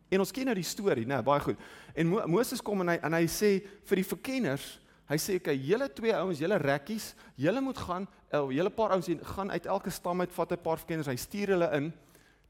[0.08, 1.58] En ons ken nou die storie, né, baie goed.
[1.94, 3.50] En Mo Moses kom en hy en hy sê
[3.88, 8.42] vir die verkenners Hy sê okay, julle twee ouens, julle rekkies, julle moet gaan, uh,
[8.50, 11.70] julle paar ouens gaan uit elke stam uit vat 'n paar verkenners, hy stuur hulle
[11.76, 11.92] in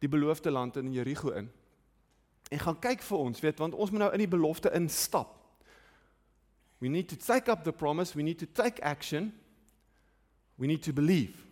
[0.01, 1.51] die beloofde land in Jerigo in.
[2.51, 5.35] En gaan kyk vir ons, weet, want ons moet nou in die belofte instap.
[6.79, 9.33] We need to take up the promise, we need to take action.
[10.57, 11.45] We need to believe.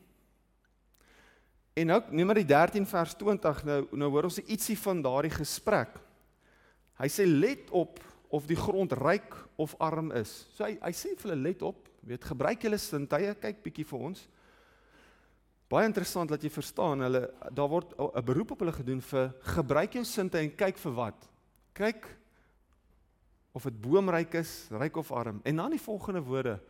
[1.74, 5.96] En nou Numeri 13 vers 20 nou nou hoor ons ietsie van daardie gesprek.
[7.00, 7.98] Hy sê let op
[8.34, 10.32] of die grond ryk of arm is.
[10.56, 14.06] So hy hy sê vir hulle let op, weet gebruik julle sintuie, kyk bietjie vir
[14.10, 14.24] ons.
[15.70, 17.22] Baie interessant dat jy verstaan, hulle
[17.54, 21.28] daar word 'n beroep op hulle gedoen vir gebruik jou sintuie en kyk vir wat.
[21.74, 22.06] Kyk
[23.54, 25.40] of dit boomryk is, ryk of arm.
[25.44, 26.60] En dan die volgende woorde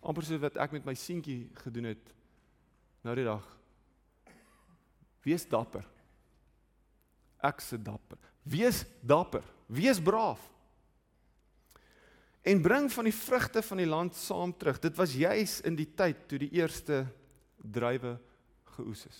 [0.00, 2.14] amper soos wat ek met my seentjie gedoen het
[3.02, 3.44] nou die dag.
[5.24, 5.84] Wees dapper.
[7.42, 8.18] Ek se dapper.
[8.44, 9.42] Wees dapper.
[9.66, 10.57] Wees braaf
[12.48, 14.78] en bring van die vrugte van die land saam terug.
[14.80, 17.02] Dit was juis in die tyd toe die eerste
[17.60, 18.16] druiwe
[18.76, 19.18] geoes is.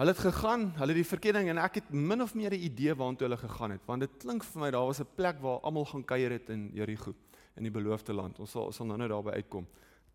[0.00, 2.94] Hulle het gegaan, hulle het die verkenning en ek het min of meer 'n idee
[2.94, 5.84] waartoe hulle gegaan het, want dit klink vir my daar was 'n plek waar almal
[5.84, 7.14] gaan kuier het in Jerigo,
[7.56, 8.38] in die beloofde land.
[8.38, 9.66] Ons sal ons sal nou-nou daarby uitkom.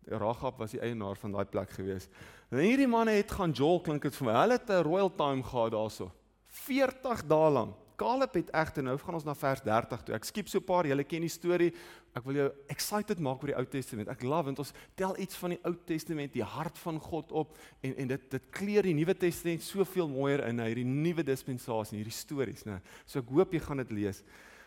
[0.06, 2.08] Rahab was die eienaar van daai plek gewees.
[2.50, 4.32] En hierdie manne het gaan jol klink dit vir my.
[4.32, 6.12] Hulle het 'n royal time gehad daarso.
[6.46, 7.85] 40 dae lank.
[7.96, 10.14] Caleb het egter nou gaan ons na vers 30 toe.
[10.14, 11.72] Ek skiep so 'n paar, julle ken die storie.
[12.14, 14.08] Ek wil jou excited maak oor die Ou Testament.
[14.08, 17.56] Ek love want ons tel iets van die Ou Testament, die hart van God op
[17.82, 22.12] en en dit dit kleur die Nuwe Testament soveel mooier in hierdie nuwe dispensasie, hierdie
[22.12, 22.80] stories, né?
[23.06, 24.22] So ek hoop jy gaan dit lees.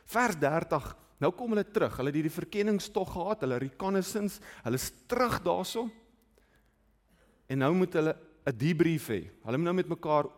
[0.06, 0.96] Vers 30.
[1.20, 1.98] Nou kom hulle terug.
[1.98, 5.89] Hulle het hierdie verkenningstog gehad, hulle reconnaissance, hulle is terug daarso.
[7.50, 8.15] En nou moet hulle
[8.46, 9.30] 'n debrief hê.
[9.44, 10.30] Hulle moet nou met mekaar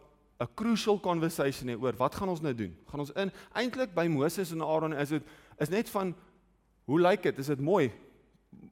[0.42, 2.74] 'n crucial conversation hê oor wat gaan ons nou doen?
[2.90, 5.24] Gaan ons in eintlik by Moses en Aaron is dit
[5.62, 6.16] is net van
[6.90, 7.38] hoe lyk dit?
[7.38, 7.92] Is dit mooi?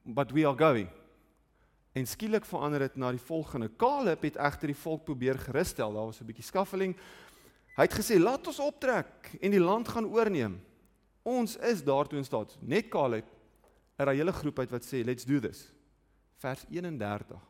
[0.04, 0.88] But we are going.
[1.94, 3.70] En skielik verander dit na die volgende.
[3.78, 5.94] Caleb het egter die volk probeer gerusstel.
[5.94, 6.96] Daar was 'n bietjie skaffeling.
[7.76, 10.60] Hy het gesê, "Laat ons optrek en die land gaan oorneem.
[11.22, 13.24] Ons is daartoe in staat." Net Caleb
[13.96, 15.72] er 'n hele groep uit wat sê, "Let's do this."
[16.38, 17.40] Vers 31.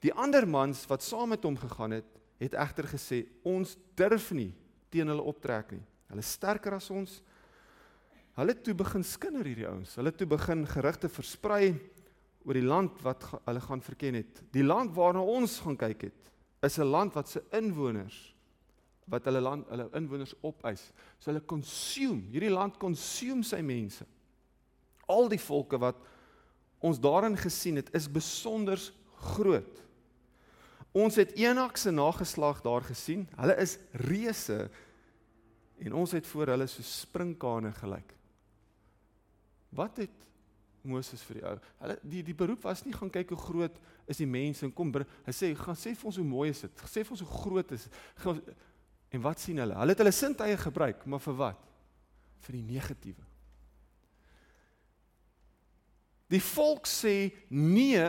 [0.00, 4.50] Die ander mans wat saam met hom gegaan het, het egter gesê ons durf nie
[4.90, 5.84] teen hulle optrek nie.
[6.10, 7.20] Hulle is sterker as ons.
[8.38, 9.94] Hulle toe begin skinder hierdie ouens.
[10.00, 11.74] Hulle toe begin gerugte versprei
[12.46, 14.42] oor die land wat ga, hulle gaan verken het.
[14.54, 16.30] Die land waarna ons gaan kyk het,
[16.64, 18.34] is 'n land wat se inwoners
[19.10, 20.92] wat hulle land hulle inwoners opeis.
[21.18, 24.06] So hulle consume, hierdie land consume sy mense.
[25.10, 25.98] Al die volke wat
[26.80, 28.78] ons daarin gesien het, is besonder
[29.34, 29.82] groot.
[30.96, 33.26] Ons het Enak se nageslag daar gesien.
[33.38, 33.76] Hulle is
[34.06, 34.64] reuse
[35.80, 38.16] en ons het voor hulle so sprinkane gelyk.
[39.70, 40.16] Wat het
[40.82, 41.54] Moses vir die ou?
[41.84, 43.78] Hulle die die beroep was nie gaan kyk hoe groot
[44.10, 46.84] is die mense en kom hy sê gaan sê vir ons hoe mooi is dit?
[46.90, 47.86] Sê vir ons hoe groot is
[49.10, 49.74] en wat sien hulle?
[49.74, 51.62] Hulle het hulle sintuie gebruik, maar vir wat?
[52.46, 53.24] Vir die negatiewe.
[56.30, 58.04] Die volk sê nee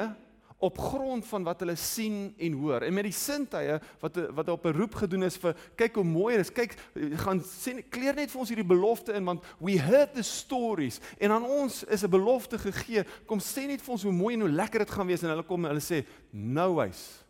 [0.61, 2.83] op grond van wat hulle sien en hoor.
[2.85, 6.35] En met die sintuie wat wat op 'n roep gedoen is vir kyk hoe mooi
[6.37, 6.53] dit is.
[6.53, 6.75] Kyk,
[7.23, 11.31] gaan sien kleer net vir ons hierdie belofte in want we heard the stories en
[11.31, 13.03] aan ons is 'n belofte gegee.
[13.25, 15.43] Kom sê net vir ons hoe mooi en hoe lekker dit gaan wees en hulle
[15.43, 17.23] kom en hulle sê nou wys.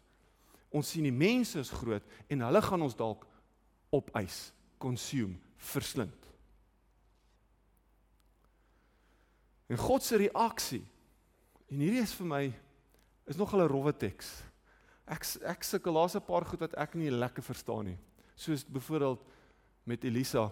[0.70, 3.26] Ons sien die mense is groot en hulle gaan ons dalk
[3.90, 6.28] opeis, consume, verslind.
[9.68, 10.84] En God se reaksie
[11.70, 12.54] en hierdie is vir my
[13.32, 14.44] is nogal 'n rowwe teks.
[15.08, 17.98] Ek ek sukkel daar's 'n paar goed wat ek nie lekker verstaan nie.
[18.36, 19.24] Soos byvoorbeeld
[19.86, 20.52] met Elisa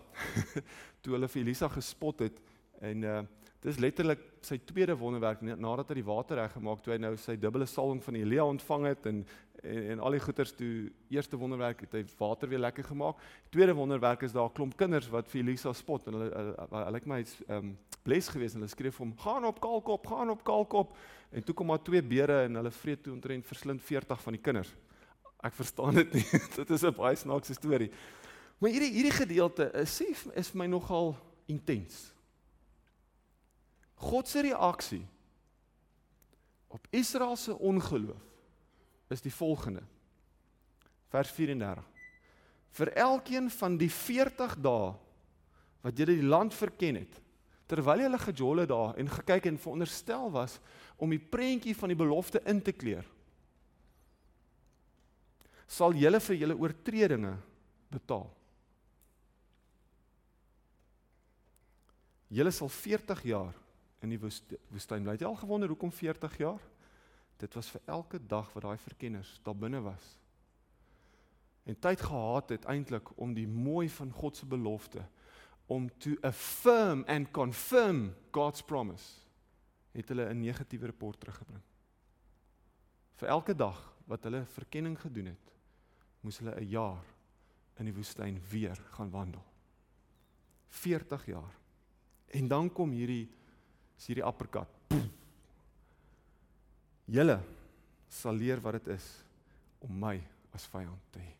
[1.02, 2.40] toe hulle vir Elisa gespot het
[2.82, 3.22] en uh
[3.60, 7.66] dis letterlik sy tweede wonderwerk nadat hy die water reggemaak toe hy nou sy dubbele
[7.68, 9.26] salwing van Elia ontvang het en
[9.64, 13.22] en, en al die goeters toe eerste wonderwerk het hy water weer lekker gemaak.
[13.50, 17.06] Tweede wonderwerk is daar 'n klomp kinders wat vir Elisa spot en hulle hulle ek
[17.06, 20.44] my ehm um, bles gewees en hulle skreef vir hom gaan op kalkop, gaan op
[20.44, 20.96] kalkop
[21.32, 24.42] en toe kom daar twee beere en hulle vreet toe omtrent verslind 40 van die
[24.42, 24.76] kinders.
[25.44, 26.26] Ek verstaan dit nie.
[26.60, 27.92] dit is 'n baie snaakse storie.
[28.60, 31.16] Maar hierdie hierdie gedeelte is sê is vir my nogal
[31.48, 32.14] intens.
[33.96, 35.08] God se reaksie
[36.68, 38.29] op Israel se ongeloof
[39.10, 39.84] is die volgende.
[41.10, 41.86] Vers 34.
[42.78, 44.94] Vir elkeen van die 40 dae
[45.82, 47.14] wat jy die land verken het,
[47.70, 50.58] terwyl hulle gejolle daar en gekyk en veronderstel was
[51.00, 53.06] om die prentjie van die belofte in te kleur,
[55.70, 57.36] sal julle vir julle oortredinge
[57.94, 58.28] betaal.
[62.30, 63.54] Julle sal 40 jaar
[64.06, 65.16] in die woestyn bly.
[65.16, 66.62] Het jy al gewonder hoekom 40 jaar?
[67.40, 70.18] Dit was vir elke dag wat daai verkenners daar binne was.
[71.64, 75.06] En tyd gehad het eintlik om die mooi van God se belofte
[75.70, 79.22] om to affirm and confirm God's promise
[79.92, 81.62] het hulle 'n negatiewe rapport teruggebring.
[83.16, 85.54] Vir elke dag wat hulle verkenning gedoen het,
[86.22, 87.06] moes hulle 'n jaar
[87.78, 89.44] in die woestyn weer gaan wandel.
[90.68, 91.56] 40 jaar.
[92.28, 93.30] En dan kom hierdie
[93.98, 94.70] is hierdie apperkat.
[97.10, 97.40] Julle
[98.10, 99.06] sal leer wat dit is
[99.86, 100.18] om my
[100.56, 101.34] as vyand te hê.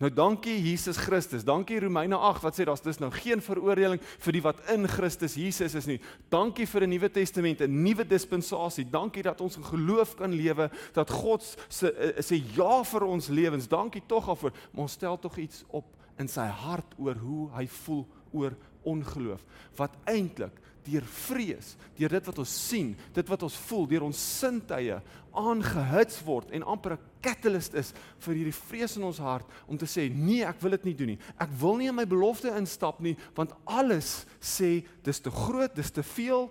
[0.00, 1.42] Nou dankie Jesus Christus.
[1.44, 5.36] Dankie Romeine 8 wat sê daar's dis nou geen veroordeling vir die wat in Christus
[5.36, 5.98] Jesus is nie.
[6.32, 8.88] Dankie vir 'n Nuwe Testament, 'n nuwe dispensasie.
[8.90, 13.68] Dankie dat ons in geloof kan lewe, dat God se se ja vir ons lewens.
[13.68, 14.52] Dankie tog daarvoor.
[14.72, 15.84] Maar ons stel tog iets op
[16.16, 19.44] in sy hart oor hoe hy voel oor ongeloof
[19.76, 24.22] wat eintlik deur vrees, deur dit wat ons sien, dit wat ons voel, deur ons
[24.40, 24.98] sintuie
[25.36, 29.86] aangehits word en amper 'n catalyst is vir hierdie vrees in ons hart om te
[29.86, 31.18] sê nee, ek wil dit nie doen nie.
[31.38, 35.90] Ek wil nie in my belofte instap nie want alles sê dis te groot, dis
[35.90, 36.50] te veel.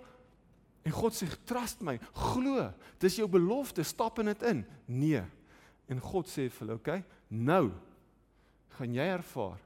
[0.84, 2.72] En God sê trust my, glo.
[2.98, 4.64] Dis jou belofte, stap in dit in.
[4.86, 5.24] Nee.
[5.88, 7.72] En God sê vir hulle, okay, nou
[8.78, 9.58] gaan jy ervaar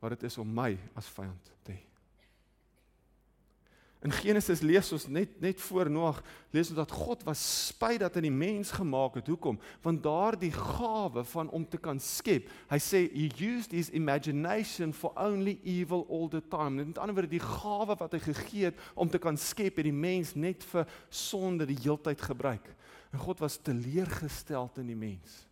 [0.00, 1.93] wat dit is om my as vyand te hê.
[4.04, 6.18] In Genesis lees ons net net voor Noag
[6.52, 7.40] lees ons dat God was
[7.70, 9.30] spyt dat hy die mens gemaak het.
[9.32, 9.56] Hoekom?
[9.82, 12.50] Want daardie gawe van om te kan skep.
[12.68, 16.84] Hy sê he used his imagination for only evil all the time.
[16.84, 19.96] Met ander woorde die gawe wat hy gegee het om te kan skep het die
[19.96, 22.68] mens net vir sonde die heeltyd gebruik.
[23.08, 25.44] En God was teleurgestel in die mens.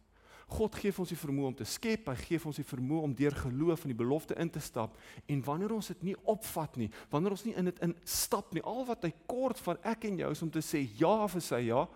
[0.52, 3.34] God gee ons die vermoë om te skep, hy gee ons die vermoë om deur
[3.44, 4.98] geloof in die belofte in te stap.
[5.30, 8.84] En wanneer ons dit nie opvat nie, wanneer ons nie in dit instap nie, al
[8.88, 11.86] wat hy kort van ek en jou is om te sê ja vir sy ja.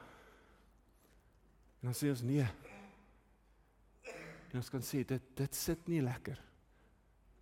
[1.83, 2.47] En dan sê ons nee.
[4.53, 6.41] En ons kan sê dit dit sit nie lekker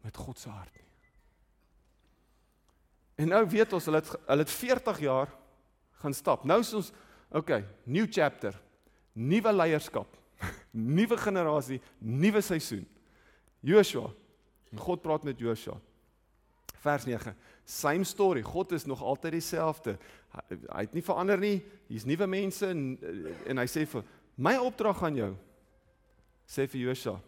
[0.04, 0.82] met God se hart nie.
[3.22, 5.30] En nou weet ons hulle het hulle het 40 jaar
[6.02, 6.42] gaan stap.
[6.44, 6.90] Nou is ons
[7.30, 8.56] okay, new chapter.
[9.14, 10.23] Nuwe leierskap
[10.96, 12.84] nuwe generasie, nuwe seisoen.
[13.64, 14.10] Joshua.
[14.72, 15.78] En God praat met Joshua.
[16.84, 17.36] Vers 9.
[17.64, 18.42] Same story.
[18.42, 19.96] God is nog altyd dieselfde.
[20.34, 21.56] Hy, hy het nie verander nie.
[21.88, 22.84] Hier's nuwe mense en
[23.48, 24.04] en hy sê vir
[24.36, 25.32] my opdrag aan jou
[26.50, 27.20] sê vir Joshua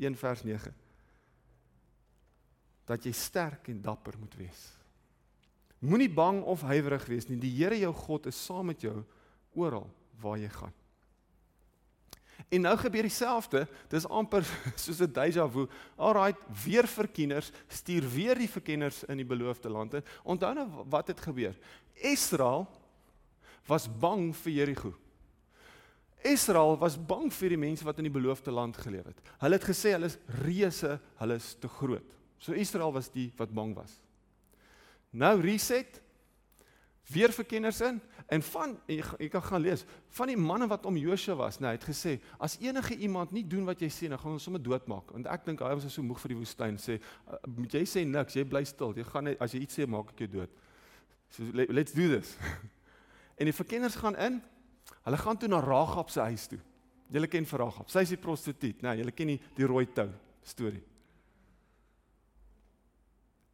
[0.00, 0.72] 1 vers 9
[2.88, 4.62] dat jy sterk en dapper moet wees.
[5.82, 7.38] Moenie bang of huiwerig wees nie.
[7.40, 9.04] Die Here jou God is saam met jou
[9.58, 9.86] oral
[10.22, 10.74] waar jy gaan.
[12.52, 13.64] En nou gebeur dieselfde.
[13.88, 14.44] Dis amper
[14.84, 15.66] soos 'n déjà vu.
[15.96, 16.34] Alraai,
[16.64, 19.94] weer verkenners stuur weer die verkenners in die beloofde land.
[20.22, 21.56] Onthou nou wat het gebeur.
[21.94, 22.66] Israel
[23.66, 24.92] was bang vir Jerigo.
[26.22, 29.20] Israel was bang vir die mense wat in die beloofde land geleef het.
[29.40, 32.18] Hulle het gesê hulle is reuse, hulle is te groot.
[32.38, 33.96] So Israel was die wat bang was.
[35.10, 36.01] Nou reset
[37.10, 38.00] weer verkenners in.
[38.26, 39.84] En van jy kan gaan lees
[40.16, 43.42] van die manne wat om Josua was nê nee, het gesê as enige iemand nie
[43.44, 45.10] doen wat jy sê dan gaan ons sommer doodmaak.
[45.12, 48.04] Want ek dink hy was so moeg vir die woestyn sê uh, moet jy sê
[48.08, 48.94] niks jy bly stil.
[48.96, 50.62] Jy gaan as jy iets sê maak ek jou dood.
[51.32, 52.36] So let's do this.
[53.40, 54.34] En die verkenners gaan in.
[55.02, 56.60] Hulle gaan toe na Ragab se huis toe.
[57.10, 57.88] Julle ken vir Ragab.
[57.90, 58.84] Sy is die prostituut.
[58.84, 60.10] Nê nee, julle ken die die rooi tou
[60.46, 60.84] storie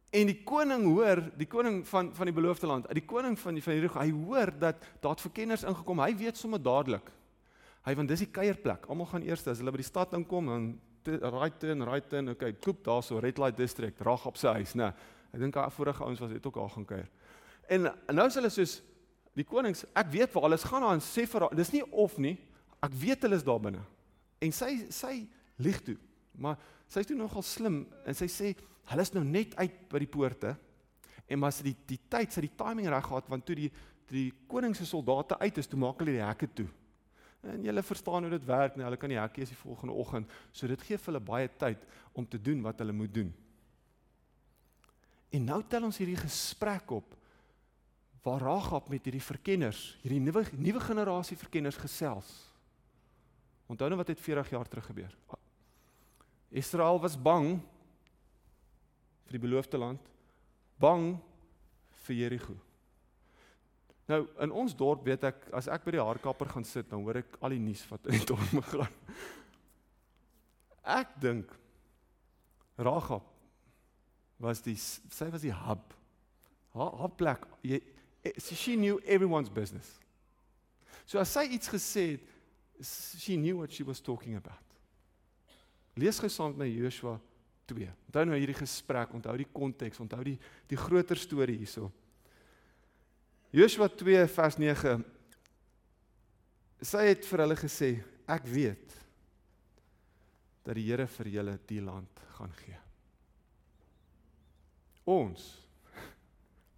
[0.09, 3.63] En die koning hoor, die koning van van die beloofde land, die koning van die
[3.63, 6.01] van hierdie hy hoor dat daar verkenners ingekom.
[6.01, 7.11] Hy weet sommer dadelik.
[7.85, 8.87] Hy want dis die kuierplek.
[8.89, 10.65] Almal gaan eers as hulle by die stad inkom, dan
[11.39, 12.33] right in, right in.
[12.33, 14.91] Okay, koop daarso Red Light District, rag op sy huis, né?
[15.29, 17.07] Ek dink daai vorige ouens was het ook al gaan kuier.
[17.69, 18.79] En, en nou is hulle soos
[19.37, 22.35] die konings, ek weet waar hulle is gaan aan sê vir dis nie of nie.
[22.81, 23.85] Ek weet hulle is daar binne.
[24.41, 25.13] En sy sy
[25.61, 25.97] lieg toe.
[26.39, 26.57] Maar
[26.89, 28.55] sy is toe nogal slim en sy sê
[28.89, 30.55] hulle is nou net uit by die poorte.
[31.29, 33.69] En maar sy die die tyd, sy die timing reg gehad want toe die
[34.09, 36.65] die koning se soldate uit is, toe maak hulle die hekke toe.
[37.45, 40.31] En julle verstaan hoe dit werk, nee, hulle kan die hekke is die volgende oggend.
[40.51, 41.85] So dit gee vir hulle baie tyd
[42.17, 43.29] om te doen wat hulle moet doen.
[45.29, 47.13] En nou tel ons hierdie gesprek op
[48.25, 52.33] waar Ragab met hierdie verkenners, hierdie nuwe nuwe generasie verkenners gesels.
[53.69, 55.13] Onthou nou wat het 40 jaar terug gebeur.
[56.49, 57.59] Israel was bang
[59.27, 60.01] vir die beloofde land,
[60.81, 61.13] bang
[62.05, 62.55] vir Jerigo.
[64.09, 67.21] Nou in ons dorp weet ek as ek by die haarkapper gaan sit, dan hoor
[67.21, 68.95] ek al die nuus wat in die dorp gaan.
[70.89, 71.53] Ek dink
[72.79, 73.27] Ragab
[74.39, 75.93] was die sy was die hub.
[76.73, 77.81] Haar haar plek, jy
[78.39, 79.99] she knew everyone's business.
[81.05, 82.25] So as sy iets gesê het,
[82.81, 84.68] she knew what she was talking about.
[85.99, 87.17] Lees gou saam met my Joshua
[87.69, 87.89] 2.
[88.07, 90.37] Onthou nou hierdie gesprek, onthou die konteks, onthou die
[90.69, 91.89] die groter storie hierso.
[93.51, 94.99] Joshua 2 vers 9.
[96.85, 97.89] Sy het vir hulle gesê,
[98.29, 98.95] ek weet
[100.63, 102.77] dat die Here vir julle die land gaan gee.
[105.09, 105.55] Ons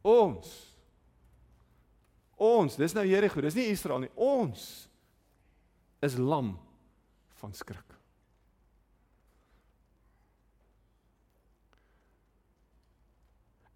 [0.01, 0.47] ons
[2.41, 4.13] ons, dis nou Jerigo, dis nie Israel nie.
[4.17, 4.87] Ons
[6.01, 6.55] is lam
[7.37, 8.00] van skrik.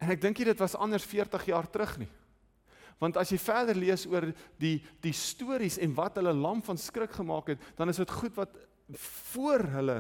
[0.06, 2.12] En ek dink dit was anders 40 jaar terug nie.
[3.02, 4.30] Want as jy verder lees oor
[4.62, 8.38] die die stories en wat hulle lam van skrik gemaak het, dan is dit goed
[8.38, 8.54] wat
[9.34, 9.98] voor hulle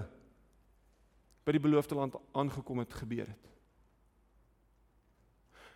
[1.46, 3.52] by die beloofde land aangekom het gebeur het.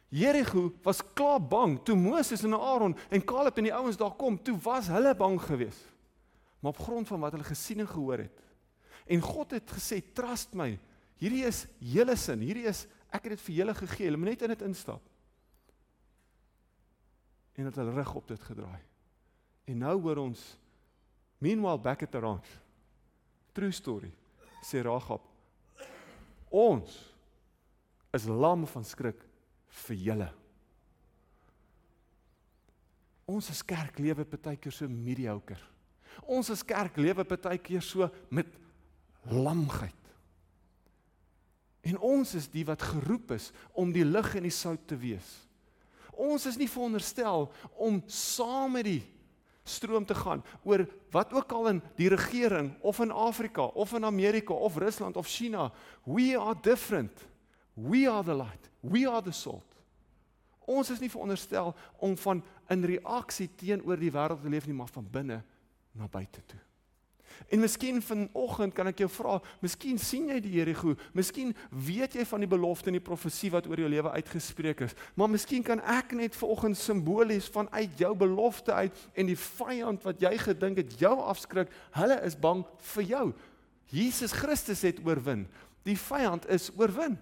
[0.09, 4.37] Jerigo was klaar bang toe Moses en Aaron en Caleb en die ouens daar kom,
[4.41, 5.83] toe was hulle bang geweest.
[6.59, 8.39] Maar op grond van wat hulle gesien en gehoor het.
[9.09, 10.79] En God het gesê, "Trust my.
[11.17, 12.39] Hierdie is julle sin.
[12.39, 14.05] Hierdie is ek het dit vir julle gegee.
[14.05, 15.01] Hulle moet net in dit instap."
[17.59, 18.81] En dat hulle rug op dit gedraai.
[19.65, 20.57] En nou hoor ons
[21.37, 22.47] meanwhile back at the ranch.
[23.51, 24.11] True story.
[24.63, 25.21] Sê Ragab,
[26.49, 27.13] "Ons
[28.13, 29.25] is lam van skrik
[29.67, 30.31] vir julle."
[33.29, 35.61] Ons as kerk lewe baie keer so mediocre.
[36.25, 38.47] Ons as kerk lewe baie keer so met
[39.29, 39.98] lamheid.
[41.89, 45.29] En ons is die wat geroep is om die lig en die sout te wees.
[46.19, 47.47] Ons is nie veronderstel
[47.79, 49.01] om saam met die
[49.69, 54.05] stroom te gaan oor wat ook al in die regering of in Afrika of in
[54.05, 55.69] Amerika of Rusland of China.
[56.03, 57.27] We are different.
[57.73, 58.69] We are the light.
[58.81, 59.65] We are the salt.
[60.69, 64.91] Ons is nie veronderstel om van in reaksie teenoor die wêreld te leef nie, maar
[64.93, 65.41] van binne
[65.97, 66.59] na buite toe.
[67.47, 72.17] En miskien vanoggend kan ek jou vra, miskien sien jy die Here goed, miskien weet
[72.19, 75.63] jy van die belofte en die profesie wat oor jou lewe uitgespreek is, maar miskien
[75.65, 80.83] kan ek net vanoggend simbolies vanuit jou belofte uit en die vyand wat jy gedink
[80.83, 83.25] het jou afskrik, hulle is bang vir jou.
[83.89, 85.47] Jesus Christus het oorwin.
[85.87, 87.17] Die vyand is oorwin.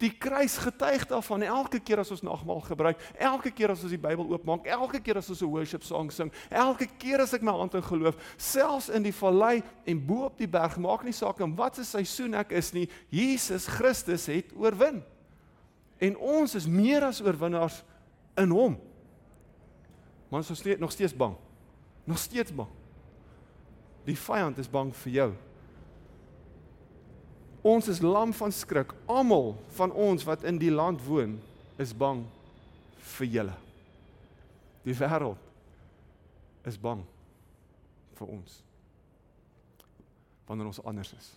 [0.00, 4.00] Die kruis getuig daarvan elke keer as ons nagmaal gebruik, elke keer as ons die
[4.00, 7.52] Bybel oopmaak, elke keer as ons 'n worship song sing, elke keer as ek my
[7.52, 11.40] hand in geloof, selfs in die vallei en bo op die berg, maak nie saak
[11.40, 15.02] in watter seisoen ek is nie, Jesus Christus het oorwin.
[16.00, 17.84] En ons is meer as oorwinnaars
[18.36, 18.80] in hom.
[20.30, 21.36] Maar ons is nog steeds bang.
[22.04, 22.68] Nog steeds bang.
[24.04, 25.30] Die vyand is bang vir jou.
[27.62, 28.94] Ons is lam van skrik.
[29.10, 31.36] Almal van ons wat in die land woon,
[31.80, 32.24] is bang
[33.16, 33.56] vir julle.
[34.84, 37.02] Die wêreld is bang
[38.16, 38.60] vir ons.
[40.48, 41.30] Wanneer ons anders is.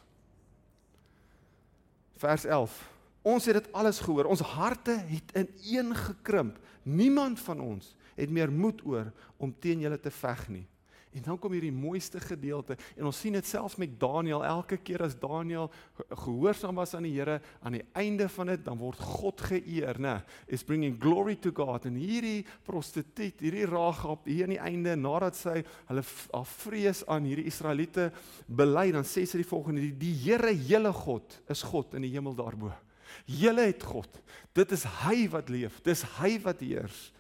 [2.20, 2.76] Vers 11.
[3.24, 4.28] Ons het dit alles gehoor.
[4.32, 6.58] Ons harte het ineen gekrimp.
[6.84, 10.66] Niemand van ons het meer moed oor om teen julle te veg nie.
[11.14, 15.04] En dan kom hierdie mooiste gedeelte en ons sien dit selfs met Daniël elke keer
[15.06, 15.70] as Daniël
[16.10, 20.16] gehoorsaam was aan die Here aan die einde van dit dan word God geëer nê
[20.48, 25.38] is bringing glory to God en hierdie prostituut hierdie Ragab hier aan die einde nadat
[25.38, 25.60] sy
[25.92, 28.10] hulle haar vrees aan hierdie Israeliete
[28.48, 32.14] bely dan sê sy die volgende die, die Here hele God is God in die
[32.16, 32.74] hemel daarbo
[33.26, 34.10] Julle het God.
[34.56, 35.80] Dit is hy wat leef.
[35.86, 37.12] Dis hy wat heers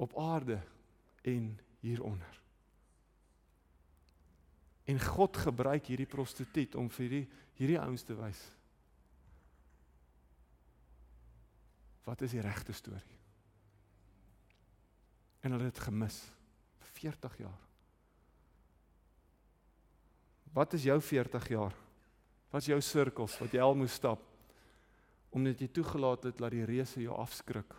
[0.00, 0.58] op aarde
[1.22, 1.54] en
[1.84, 2.40] hieronder.
[4.84, 7.24] En God gebruik hierdie prostituut om vir hierdie
[7.54, 8.40] hierdie ouens te wys.
[12.04, 13.20] Wat is die regte storie?
[15.44, 16.18] En hulle het gemis
[16.80, 17.60] vir 40 jaar.
[20.54, 21.74] Wat is jou 40 jaar?
[22.50, 24.30] Wat is jou sirkels wat jy al moes stap
[25.34, 27.72] omdat jy toegelaat het dat die reëse jou afskrik?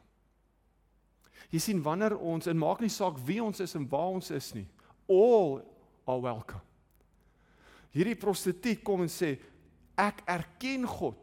[1.53, 4.49] Jy sien wanneer ons en maak nie saak wie ons is en waar ons is
[4.58, 4.68] nie,
[5.08, 5.62] all
[6.03, 6.64] are welcome.
[7.96, 9.38] Hierdie prostituut kom en sê
[9.96, 11.22] ek erken God.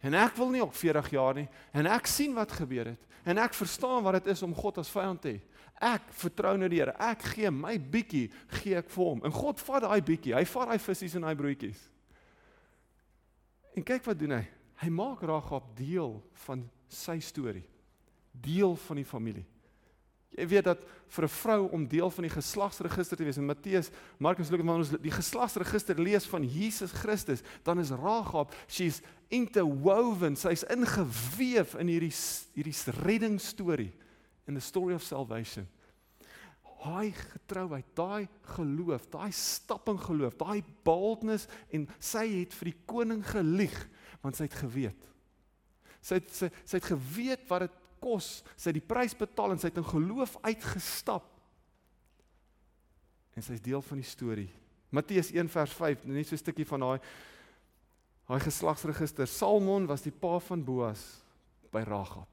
[0.00, 1.46] En ek wil nie op 40 jaar nie
[1.76, 4.92] en ek sien wat gebeur het en ek verstaan wat dit is om God as
[4.92, 5.40] vyand te hê.
[5.80, 6.92] Ek vertrou nou die Here.
[7.00, 8.26] Ek gee my bietjie
[8.60, 9.22] gee ek vir hom.
[9.24, 10.34] En God vat daai bietjie.
[10.36, 11.80] Hy vat daai visse en daai broodjies.
[13.76, 14.42] En kyk wat doen hy?
[14.80, 17.64] Hy maak Ragab deel van sy storie.
[18.32, 19.46] Deel van die familie.
[20.38, 23.90] Jy weet dat vir 'n vrou om deel van die geslagsregister te wees in Matteus,
[24.18, 30.36] Markus, Lukas, wanneer ons die geslagsregister lees van Jesus Christus, dan is Ragab, she's interwoven,
[30.36, 32.14] sy's ingeweef in hierdie
[32.54, 33.92] hierdie reddingsstorie
[34.46, 35.66] in the story of salvation.
[36.80, 42.78] Hy getrouheid, daai geloof, daai stap in geloof, daai boldness en sy het vir die
[42.86, 43.76] koning gelieg
[44.22, 45.06] want sy het geweet.
[46.00, 49.60] Sy het sy, sy het geweet wat dit kos, sy het die prys betaal en
[49.60, 51.26] sy het in geloof uitgestap.
[53.36, 54.50] En sy's deel van die storie.
[54.90, 57.00] Matteus 1 vers 5, net so 'n stukkie van daai
[58.30, 59.26] daai geslagsregister.
[59.26, 61.22] Salmon was die pa van Boas
[61.72, 62.28] by Ragab.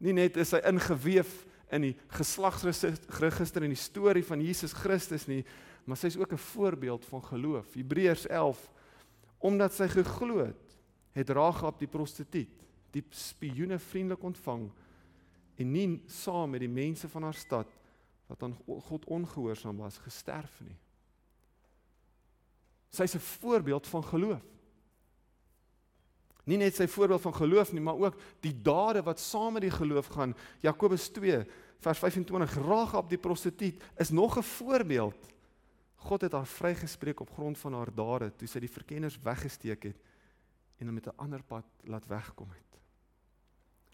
[0.00, 5.44] Nie net is hy ingeweef in die geslagsregister en die storie van Jesus Christus nie,
[5.84, 7.74] maar sy is ook 'n voorbeeld van geloof.
[7.74, 8.70] Hebreërs 11
[9.40, 10.78] omdat sy geglo het,
[11.12, 12.52] het Ragab die prostituut,
[12.90, 14.70] die spioene vriendelik ontvang
[15.60, 17.68] en nie saam met die mense van haar stad
[18.30, 20.76] wat aan God ongehoorsaam was gesterf nie.
[22.90, 24.42] Sy's 'n voorbeeld van geloof.
[26.44, 29.70] Nie net sy voorbeeld van geloof nie, maar ook die dade wat saam met die
[29.70, 30.34] geloof gaan.
[30.60, 31.46] Jakobus 2
[31.78, 35.28] vers 25 Rahab die prostituut is nog 'n voorbeeld.
[35.94, 39.96] God het haar vrygespreek op grond van haar dade toe sy die verkenners weggesteek het
[40.78, 42.79] en hom met 'n ander pad laat wegkom het.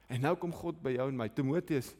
[0.06, 1.28] En nou kom God by jou en my.
[1.28, 1.94] Timoteus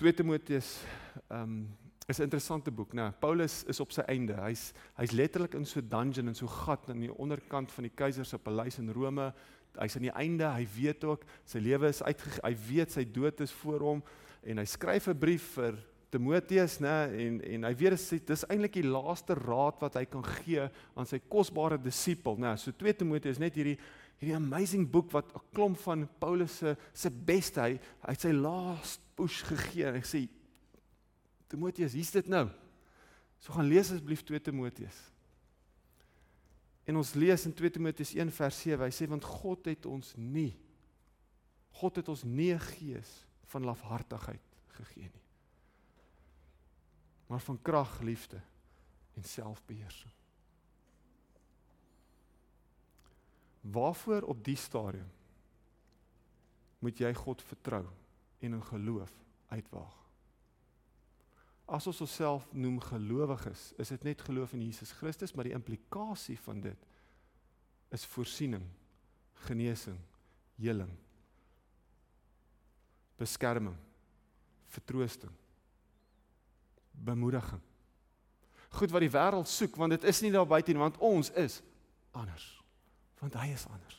[0.00, 0.80] 2 Timoteus
[1.28, 1.62] ehm um,
[2.08, 3.02] is 'n interessante boek, né?
[3.02, 4.34] Nou, Paulus is op sy einde.
[4.34, 7.94] Hy's hy's letterlik in so 'n dungeon en so gat aan die onderkant van die
[7.94, 9.32] keiser se paleis in Rome.
[9.78, 10.44] Hy's aan die einde.
[10.44, 14.02] Hy weet ook sy lewe is uit hy weet sy dood is voor hom
[14.42, 15.78] en hy skryf 'n brief vir
[16.12, 16.94] Timoteus, né?
[17.24, 21.08] En en hy weet dit is eintlik die laaste raad wat hy kan gee aan
[21.08, 22.52] sy kosbare disipel, né?
[22.60, 23.78] So 2 Timoteus net hierdie
[24.20, 29.00] hierdie amazing boek wat 'n klomp van Paulus se se beste hy hy sy last
[29.16, 30.28] push gegee en hy sê
[31.48, 32.48] Timoteus, hier's dit nou.
[33.40, 34.96] So gaan lees asseblief 2 Timoteus.
[36.86, 40.14] En ons lees in 2 Timoteus 1 vers 7, hy sê want God het ons
[40.16, 40.52] nie
[41.72, 43.10] God het ons nie 'n gees
[43.48, 44.44] van lafhartigheid
[44.76, 45.21] gegee nie.
[47.26, 48.40] Maar van krag, liefde
[49.14, 50.12] en selfbeheersing.
[53.60, 55.10] Waarvoor op die stadium
[56.78, 57.84] moet jy God vertrou
[58.38, 59.12] en in geloof
[59.48, 60.02] uitwaag?
[61.72, 66.36] as ons osself noem gelowiges, is dit net geloof in Jesus Christus, maar die implikasie
[66.44, 66.88] van dit
[67.92, 68.64] is voorsiening,
[69.46, 69.98] genesing,
[70.60, 70.90] heling,
[73.20, 73.76] beskerming,
[74.72, 75.32] vertroosting,
[76.92, 77.60] bemoediging.
[78.72, 81.60] Goed wat die wêreld soek, want dit is nie daar buite nie, want ons is
[82.16, 82.46] anders.
[83.20, 83.98] Want hy is anders.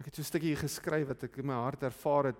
[0.00, 2.36] Ek het so 'n stukkie geskryf wat ek in my hart ervaar het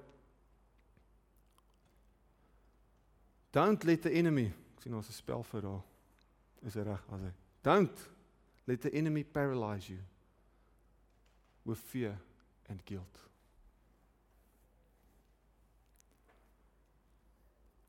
[3.53, 5.83] Don't let the enemy, ek sien ons 'n spel vir daar.
[6.62, 7.33] Is dit reg as hy?
[7.62, 8.11] Don't
[8.66, 9.99] let the enemy paralyze you
[11.64, 12.18] with fear
[12.68, 13.30] and guilt.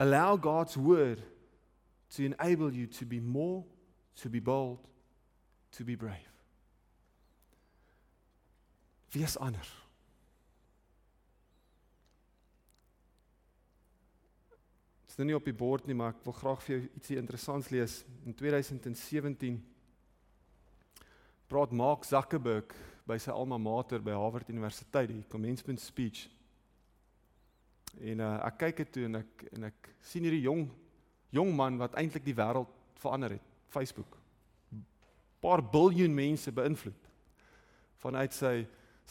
[0.02, 1.22] Allow God's word
[2.16, 3.64] to enable you to be more,
[4.16, 4.80] to be bold,
[5.78, 6.32] to be brave.
[9.12, 9.70] Wees anders.
[15.02, 17.22] Dit is nou nie op die bord nie, maar ek wil graag vir jou ietsie
[17.22, 18.00] interessants lees.
[18.26, 19.62] In 2017
[21.52, 22.74] praat Mark Zuckerberg
[23.06, 26.26] by sy alma mater by Harvard Universiteit, die commencement speech.
[28.00, 30.68] En uh, ek kyk dit toe en ek en ek sien hierdie jong
[31.32, 34.18] jong man wat eintlik die wêreld verander het Facebook.
[35.42, 37.10] Paar biljoen mense beïnvloed
[38.02, 38.56] vanuit sy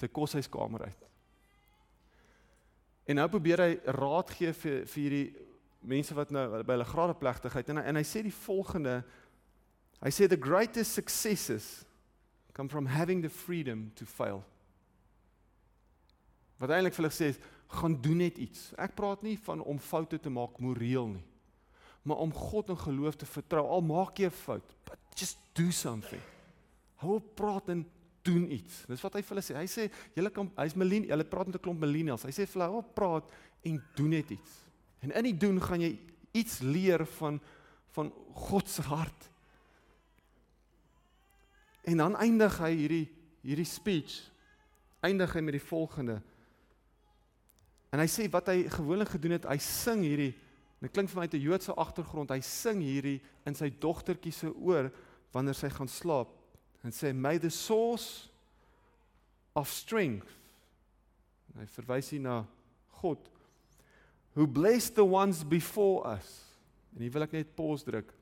[0.00, 1.06] sy koshuiskamer uit.
[3.10, 5.46] En nou probeer hy raad gee vir vir hierdie
[5.80, 9.00] mense wat nou by hulle gradeplegtigheid en hy, en hy sê die volgende
[10.00, 11.82] hy sê the greatest successes
[12.56, 14.42] come from having the freedom to fail.
[16.60, 17.40] Wat eintlik vir hulle sê is
[17.70, 18.70] gaan doen net iets.
[18.80, 21.24] Ek praat nie van om foute te maak moreel nie.
[22.02, 23.66] Maar om God en geloof te vertrou.
[23.68, 26.20] Al maak jy 'n fout, but just do something.
[26.96, 27.86] Hou op praat en
[28.22, 28.84] doen iets.
[28.86, 29.56] Dis wat hy vir hulle sê.
[29.56, 32.22] Hy sê julle kan hy's millennial, hulle praat met 'n klomp millennials.
[32.22, 33.30] Hy sê vir hulle op praat
[33.62, 34.50] en doen net iets.
[35.00, 35.98] En in die doen gaan jy
[36.32, 37.40] iets leer van
[37.92, 39.30] van God se hart.
[41.82, 43.08] En dan eindig hy hierdie
[43.42, 44.30] hierdie speech
[45.00, 46.20] eindig hy met die volgende.
[47.90, 50.32] En hy sê wat hy gewoonlik gedoen het, hy sing hierdie
[50.80, 52.30] dit klink vir my uit 'n Joodse agtergrond.
[52.30, 54.90] Hy sing hierdie in sy dogtertjie se oor
[55.32, 56.28] wanneer sy gaan slaap
[56.82, 58.30] en sê may the source
[59.52, 60.28] of strength.
[61.52, 62.46] En hy verwys hier na
[63.02, 63.18] God
[64.34, 66.56] who blessed the ones before us.
[66.94, 68.14] En hier wil ek net pause druk.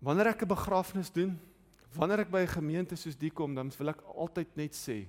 [0.00, 1.38] Wanneer ek 'n begrafnis doen,
[1.94, 5.08] wanneer ek by 'n gemeente soos die kom, dan wil ek altyd net sê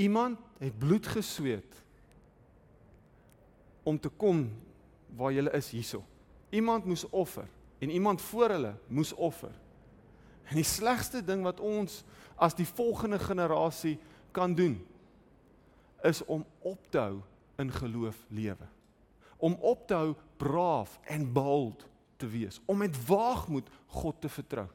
[0.00, 1.82] iemand het bloed gesweet
[3.82, 4.48] om te kom
[5.16, 6.04] waar jy is hierso.
[6.50, 7.48] Iemand moes offer
[7.78, 9.52] en iemand voor hulle moes offer.
[10.50, 12.02] En die slegste ding wat ons
[12.40, 13.98] as die volgende generasie
[14.34, 14.78] kan doen
[16.02, 17.20] is om op te hou
[17.60, 18.68] in geloof lewe.
[19.36, 21.86] Om op te hou braaf en bold
[22.16, 24.68] te wees, om met waagmoed God te vertrou.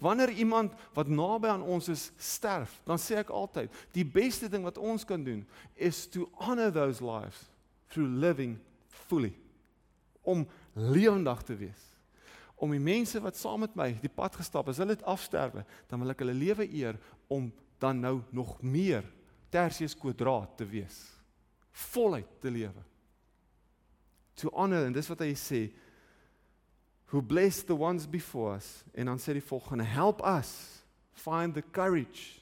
[0.00, 4.64] Wanneer iemand wat naby aan ons is sterf, dan sê ek altyd, die beste ding
[4.64, 5.42] wat ons kan doen
[5.76, 7.50] is to honor those lives
[7.92, 8.56] through living
[8.88, 9.34] fully.
[10.24, 11.84] Om lewendig te wees.
[12.60, 15.66] Om die mense wat saam met my die pad gestap het, as hulle dit afsterwe,
[15.88, 16.96] dan wil ek hulle lewe eer
[17.28, 19.04] om dan nou nog meer
[19.52, 20.96] tersius kwadraat te wees.
[21.92, 22.84] Voluit te lewe.
[24.40, 25.66] To honor en dis wat hy sê
[27.10, 30.82] who blessed the ones before us en dan sê die volgende help us
[31.12, 32.40] find the courage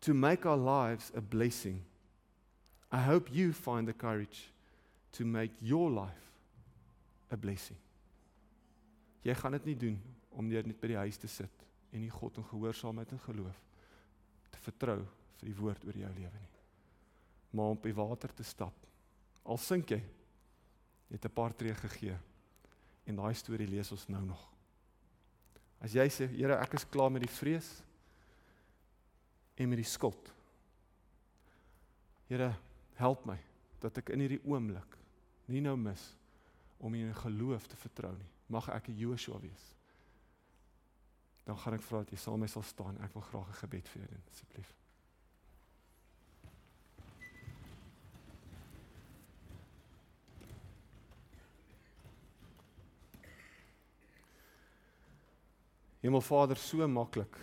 [0.00, 1.82] to make our lives a blessing.
[2.90, 4.50] I hope you find the courage
[5.12, 6.30] to make your life
[7.30, 7.78] a blessing.
[9.22, 9.98] Jy gaan dit nie doen
[10.30, 13.60] om net net by die huis te sit en nie God in gehoorsaamheid en geloof
[14.52, 14.98] te vertrou
[15.38, 16.50] vir die woord oor jou lewe nie.
[17.52, 18.74] Maar om op die water te stap.
[19.44, 20.00] Al sink jy,
[21.10, 22.16] het 'n paar tree gegee.
[23.04, 24.42] En daai storie lees ons nou nog.
[25.82, 27.68] As jy sê, Here, ek is klaar met die vrees
[29.58, 30.30] en met die skuld.
[32.30, 32.52] Here,
[33.00, 33.38] help my
[33.82, 34.98] dat ek in hierdie oomblik
[35.50, 36.02] nie nou mis
[36.82, 38.30] om in geloof te vertrou nie.
[38.48, 39.64] Mag ek 'n Joshua wees.
[41.44, 42.98] Dan gaan ek vra dat jy saam met my sal staan.
[43.02, 44.81] Ek wil graag 'n gebed vir jou doen, asseblief.
[56.02, 57.38] Hemelvader, so maklik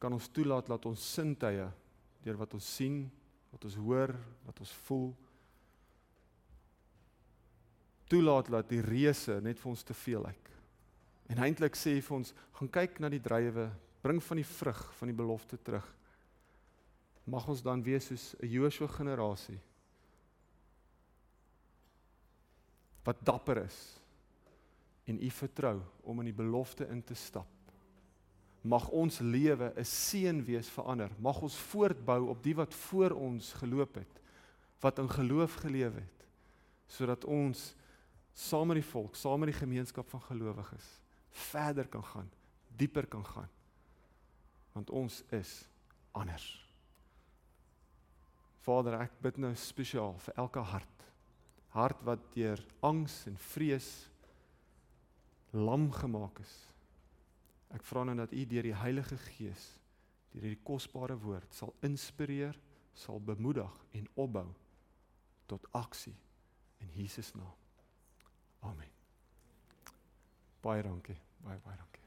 [0.00, 1.66] kan ons toelaat dat ons sintuie
[2.24, 3.02] deur wat ons sien,
[3.52, 4.14] wat ons hoor,
[4.46, 5.10] wat ons voel
[8.10, 10.48] toelaat dat die reuse net vir ons te veel lyk.
[11.30, 13.68] En eintlik sê hy vir ons, gaan kyk na die druiwe,
[14.02, 15.86] bring van die vrug van die belofte terug.
[17.30, 19.60] Mag ons dan wees soos 'n Joshua generasie
[23.04, 24.00] wat dapper is
[25.06, 27.48] en u vertrou om in die belofte in te stap
[28.62, 31.10] mag ons lewe 'n seën wees vir ander.
[31.18, 34.20] Mag ons voortbou op die wat voor ons geloop het,
[34.80, 36.26] wat in geloof gelewe het,
[36.86, 37.74] sodat ons
[38.32, 41.00] saam met die volk, saam met die gemeenskap van gelowiges
[41.30, 42.30] verder kan gaan,
[42.76, 43.48] dieper kan gaan.
[44.72, 45.68] Want ons is
[46.12, 46.66] anders.
[48.60, 51.06] Vader, ek bid nou spesiaal vir elke hart.
[51.68, 54.10] Hart wat deur angs en vrees
[55.50, 56.69] lam gemaak is
[57.74, 59.68] Ek vra nou dat U deur die Heilige Gees
[60.30, 62.58] deur hierdie kosbare woord sal inspireer,
[62.94, 64.46] sal bemoedig en opbou
[65.50, 66.14] tot aksie
[66.84, 67.56] in Jesus naam.
[68.60, 68.92] Amen.
[70.62, 71.18] Baie dankie.
[71.42, 71.99] Baie baie dankie.